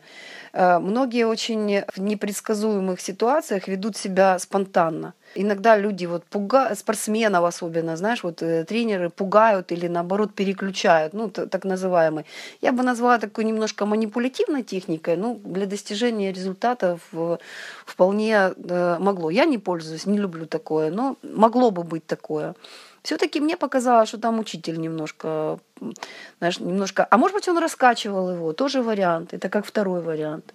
Э, 0.54 0.80
Многие 0.80 1.26
очень 1.26 1.84
в 1.96 2.00
непредсказуемых 2.02 3.02
ситуациях 3.02 3.68
ведут 3.68 3.98
себя 3.98 4.40
спонтанно. 4.40 5.14
Иногда 5.36 5.78
люди 5.78 6.06
вот 6.06 6.24
пугают, 6.24 6.80
спортсменов 6.80 7.44
особенно, 7.44 7.98
знаешь, 7.98 8.24
вот 8.24 8.42
э, 8.42 8.64
тренеры 8.64 9.10
пугают 9.10 9.72
или 9.72 9.88
наоборот 9.88 10.34
переключают, 10.34 11.14
ну, 11.14 11.30
так 11.30 11.66
называемый. 11.66 12.26
Я 12.62 12.72
бы 12.72 12.84
назвала 12.84 13.18
такой 13.20 13.44
немножко 13.44 13.86
манипулятивной 13.86 14.64
техникой, 14.64 15.18
ну, 15.18 15.40
для 15.44 15.66
достижения 15.66 16.32
результатов 16.32 17.02
вполне 17.86 18.54
э, 18.56 18.98
могло. 19.00 19.30
Я 19.30 19.46
не 19.46 19.58
пользуюсь, 19.58 20.06
не 20.06 20.18
люблю 20.18 20.46
такое, 20.46 20.90
но 20.90 21.18
могло 21.22 21.72
бы 21.72 21.84
быть 21.84 22.08
такое. 22.08 22.56
Все-таки 23.04 23.40
мне 23.40 23.56
показалось, 23.56 24.10
что 24.10 24.18
там 24.18 24.40
учитель 24.40 24.80
немножко, 24.80 25.60
знаешь, 26.40 26.60
немножко, 26.60 27.08
а 27.12 27.18
может 27.18 27.36
быть 27.36 27.48
он 27.48 27.58
раскачивал 27.60 28.32
его, 28.32 28.54
тоже 28.54 28.82
вариант, 28.82 29.34
это 29.34 29.50
как 29.50 29.66
второй 29.66 30.02
вариант. 30.02 30.54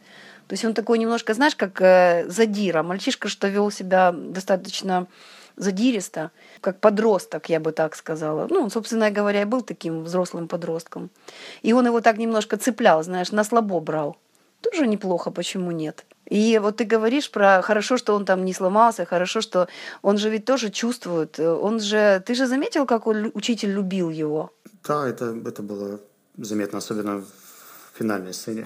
То 0.51 0.55
есть 0.55 0.65
он 0.65 0.75
такой 0.75 0.99
немножко, 0.99 1.33
знаешь, 1.33 1.55
как 1.55 1.81
э, 1.81 2.25
задира. 2.29 2.83
Мальчишка, 2.83 3.29
что 3.29 3.47
вел 3.47 3.71
себя 3.71 4.11
достаточно 4.11 5.07
задиристо, 5.55 6.33
как 6.61 6.81
подросток, 6.81 7.49
я 7.49 7.61
бы 7.61 7.71
так 7.71 7.95
сказала. 7.95 8.49
Ну, 8.51 8.63
он, 8.63 8.71
собственно 8.71 9.13
говоря, 9.13 9.43
и 9.43 9.45
был 9.45 9.63
таким 9.63 10.03
взрослым 10.03 10.49
подростком. 10.49 11.11
И 11.63 11.73
он 11.73 11.87
его 11.87 12.01
так 12.01 12.19
немножко 12.19 12.57
цеплял, 12.57 13.05
знаешь, 13.05 13.31
на 13.31 13.45
слабо 13.45 13.79
брал. 13.79 14.17
Тоже 14.61 14.89
неплохо, 14.89 15.31
почему 15.31 15.71
нет? 15.71 16.05
И 16.29 16.59
вот 16.59 16.79
ты 16.79 16.85
говоришь 16.85 17.31
про 17.31 17.63
хорошо, 17.63 17.97
что 17.97 18.17
он 18.17 18.25
там 18.25 18.45
не 18.45 18.53
сломался, 18.53 19.05
хорошо, 19.05 19.41
что 19.41 19.69
он 20.03 20.19
же 20.19 20.31
ведь 20.31 20.47
тоже 20.47 20.71
чувствует. 20.71 21.39
Он 21.39 21.79
же, 21.79 22.25
ты 22.27 22.35
же 22.35 22.49
заметил, 22.49 22.87
как 22.87 23.07
он, 23.07 23.31
учитель 23.35 23.71
любил 23.71 24.11
его? 24.11 24.51
Да, 24.89 25.07
это, 25.07 25.27
это 25.47 25.63
было 25.63 26.01
заметно, 26.37 26.79
особенно 26.79 27.25
финальной 28.01 28.33
сцене. 28.33 28.65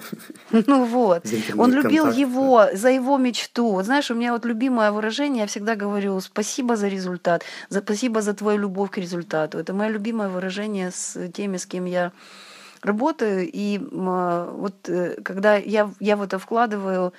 Ну 0.67 0.85
вот. 0.85 1.25
Он 1.57 1.73
любил 1.73 2.03
контакт. 2.03 2.17
его 2.17 2.65
за 2.73 2.89
его 2.89 3.17
мечту. 3.17 3.71
Вот 3.71 3.85
знаешь, 3.85 4.11
у 4.11 4.15
меня 4.15 4.31
вот 4.31 4.45
любимое 4.45 4.91
выражение, 4.91 5.41
я 5.41 5.47
всегда 5.47 5.75
говорю 5.75 6.21
спасибо 6.21 6.75
за 6.75 6.87
результат, 6.87 7.43
за, 7.69 7.81
спасибо 7.81 8.21
за 8.21 8.33
твою 8.33 8.59
любовь 8.59 8.91
к 8.91 8.97
результату. 8.97 9.59
Это 9.59 9.73
мое 9.73 9.89
любимое 9.89 10.29
выражение 10.29 10.91
с 10.91 11.29
теми, 11.31 11.57
с 11.57 11.65
кем 11.65 11.85
я 11.85 12.11
работаю. 12.83 13.49
И 13.53 13.79
вот 13.91 14.89
э, 14.89 15.21
когда 15.23 15.55
я, 15.55 15.89
я 15.99 16.15
в 16.15 16.21
это 16.21 16.39
вкладываю 16.39 17.13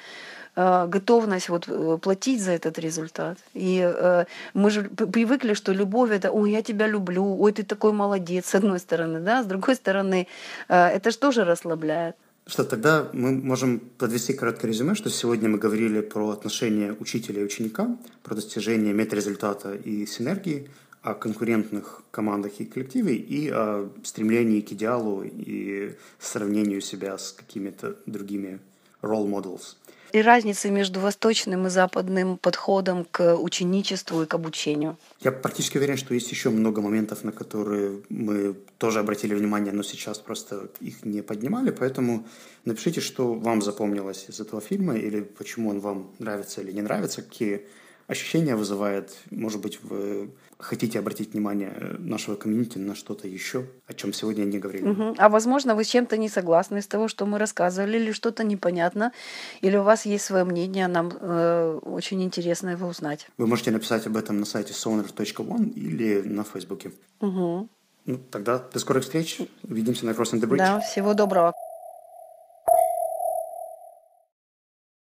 готовность 0.56 1.48
вот 1.48 1.68
э, 1.68 1.98
платить 2.00 2.40
за 2.40 2.52
этот 2.52 2.78
результат. 2.78 3.38
И 3.54 3.80
э, 3.80 4.24
мы 4.54 4.70
же 4.70 4.82
привыкли, 4.84 5.54
что 5.54 5.72
любовь 5.72 6.10
это, 6.10 6.30
ой, 6.30 6.50
я 6.50 6.62
тебя 6.62 6.88
люблю, 6.88 7.38
ой, 7.38 7.52
ты 7.52 7.62
такой 7.62 7.92
молодец, 7.92 8.46
с 8.46 8.54
одной 8.54 8.78
стороны, 8.78 9.20
да, 9.20 9.42
с 9.42 9.46
другой 9.46 9.74
стороны, 9.74 10.26
это 10.68 11.10
же 11.10 11.18
тоже 11.18 11.44
расслабляет. 11.44 12.16
Что 12.46 12.64
тогда 12.64 13.08
мы 13.12 13.32
можем 13.32 13.80
подвести 13.98 14.32
короткое 14.32 14.68
резюме, 14.68 14.94
что 14.94 15.10
сегодня 15.10 15.48
мы 15.48 15.58
говорили 15.58 16.00
про 16.00 16.30
отношения 16.30 16.94
учителя 17.00 17.40
и 17.40 17.44
ученика, 17.44 17.96
про 18.22 18.34
достижение 18.34 18.94
метарезультата 18.94 19.74
и 19.74 20.06
синергии, 20.06 20.68
о 21.02 21.14
конкурентных 21.14 22.02
командах 22.10 22.52
и 22.60 22.64
коллективе 22.64 23.14
и 23.14 23.48
о 23.50 23.88
стремлении 24.02 24.60
к 24.60 24.72
идеалу 24.72 25.22
и 25.24 25.94
сравнению 26.18 26.80
себя 26.80 27.16
с 27.16 27.32
какими-то 27.32 27.96
другими 28.06 28.58
role 29.02 29.28
models 29.28 29.76
и 30.16 30.22
разницы 30.22 30.70
между 30.70 31.00
восточным 31.00 31.66
и 31.66 31.70
западным 31.70 32.38
подходом 32.38 33.06
к 33.10 33.36
ученичеству 33.36 34.22
и 34.22 34.26
к 34.26 34.34
обучению? 34.34 34.96
Я 35.20 35.32
практически 35.32 35.78
уверен, 35.78 35.96
что 35.96 36.14
есть 36.14 36.30
еще 36.30 36.50
много 36.50 36.80
моментов, 36.80 37.24
на 37.24 37.32
которые 37.32 38.00
мы 38.08 38.54
тоже 38.78 39.00
обратили 39.00 39.34
внимание, 39.34 39.72
но 39.72 39.82
сейчас 39.82 40.18
просто 40.18 40.68
их 40.80 41.04
не 41.04 41.22
поднимали, 41.22 41.70
поэтому 41.70 42.26
напишите, 42.64 43.00
что 43.00 43.34
вам 43.34 43.62
запомнилось 43.62 44.26
из 44.28 44.40
этого 44.40 44.60
фильма, 44.60 44.96
или 44.96 45.20
почему 45.20 45.70
он 45.70 45.80
вам 45.80 46.10
нравится 46.18 46.60
или 46.60 46.72
не 46.72 46.82
нравится, 46.82 47.22
какие 47.22 47.66
ощущения 48.06 48.56
вызывает, 48.56 49.16
может 49.30 49.60
быть, 49.60 49.82
вы 49.82 50.30
хотите 50.58 50.98
обратить 50.98 51.32
внимание 51.32 51.96
нашего 51.98 52.36
комьюнити 52.36 52.78
на 52.78 52.94
что-то 52.94 53.28
еще, 53.28 53.66
о 53.86 53.94
чем 53.94 54.12
сегодня 54.12 54.44
не 54.44 54.58
говорили. 54.58 54.88
Угу. 54.88 55.14
А 55.18 55.28
возможно, 55.28 55.74
вы 55.74 55.84
с 55.84 55.88
чем-то 55.88 56.16
не 56.16 56.28
согласны 56.28 56.78
из 56.78 56.86
того, 56.86 57.08
что 57.08 57.26
мы 57.26 57.38
рассказывали, 57.38 57.98
или 57.98 58.12
что-то 58.12 58.44
непонятно, 58.44 59.12
или 59.60 59.76
у 59.76 59.82
вас 59.82 60.06
есть 60.06 60.24
свое 60.24 60.44
мнение, 60.44 60.88
нам 60.88 61.12
э, 61.20 61.80
очень 61.82 62.22
интересно 62.22 62.70
его 62.70 62.88
узнать. 62.88 63.28
Вы 63.38 63.46
можете 63.46 63.70
написать 63.70 64.06
об 64.06 64.16
этом 64.16 64.38
на 64.38 64.46
сайте 64.46 64.72
sonar.one 64.72 65.72
или 65.74 66.22
на 66.22 66.44
Фейсбуке. 66.44 66.92
Угу. 67.20 67.68
Ну, 68.06 68.20
тогда 68.30 68.58
до 68.72 68.78
скорых 68.78 69.02
встреч. 69.02 69.40
Увидимся 69.64 70.06
на 70.06 70.10
Crossing 70.10 70.40
the 70.40 70.48
Bridge. 70.48 70.58
Да, 70.58 70.80
всего 70.80 71.12
доброго. 71.12 71.52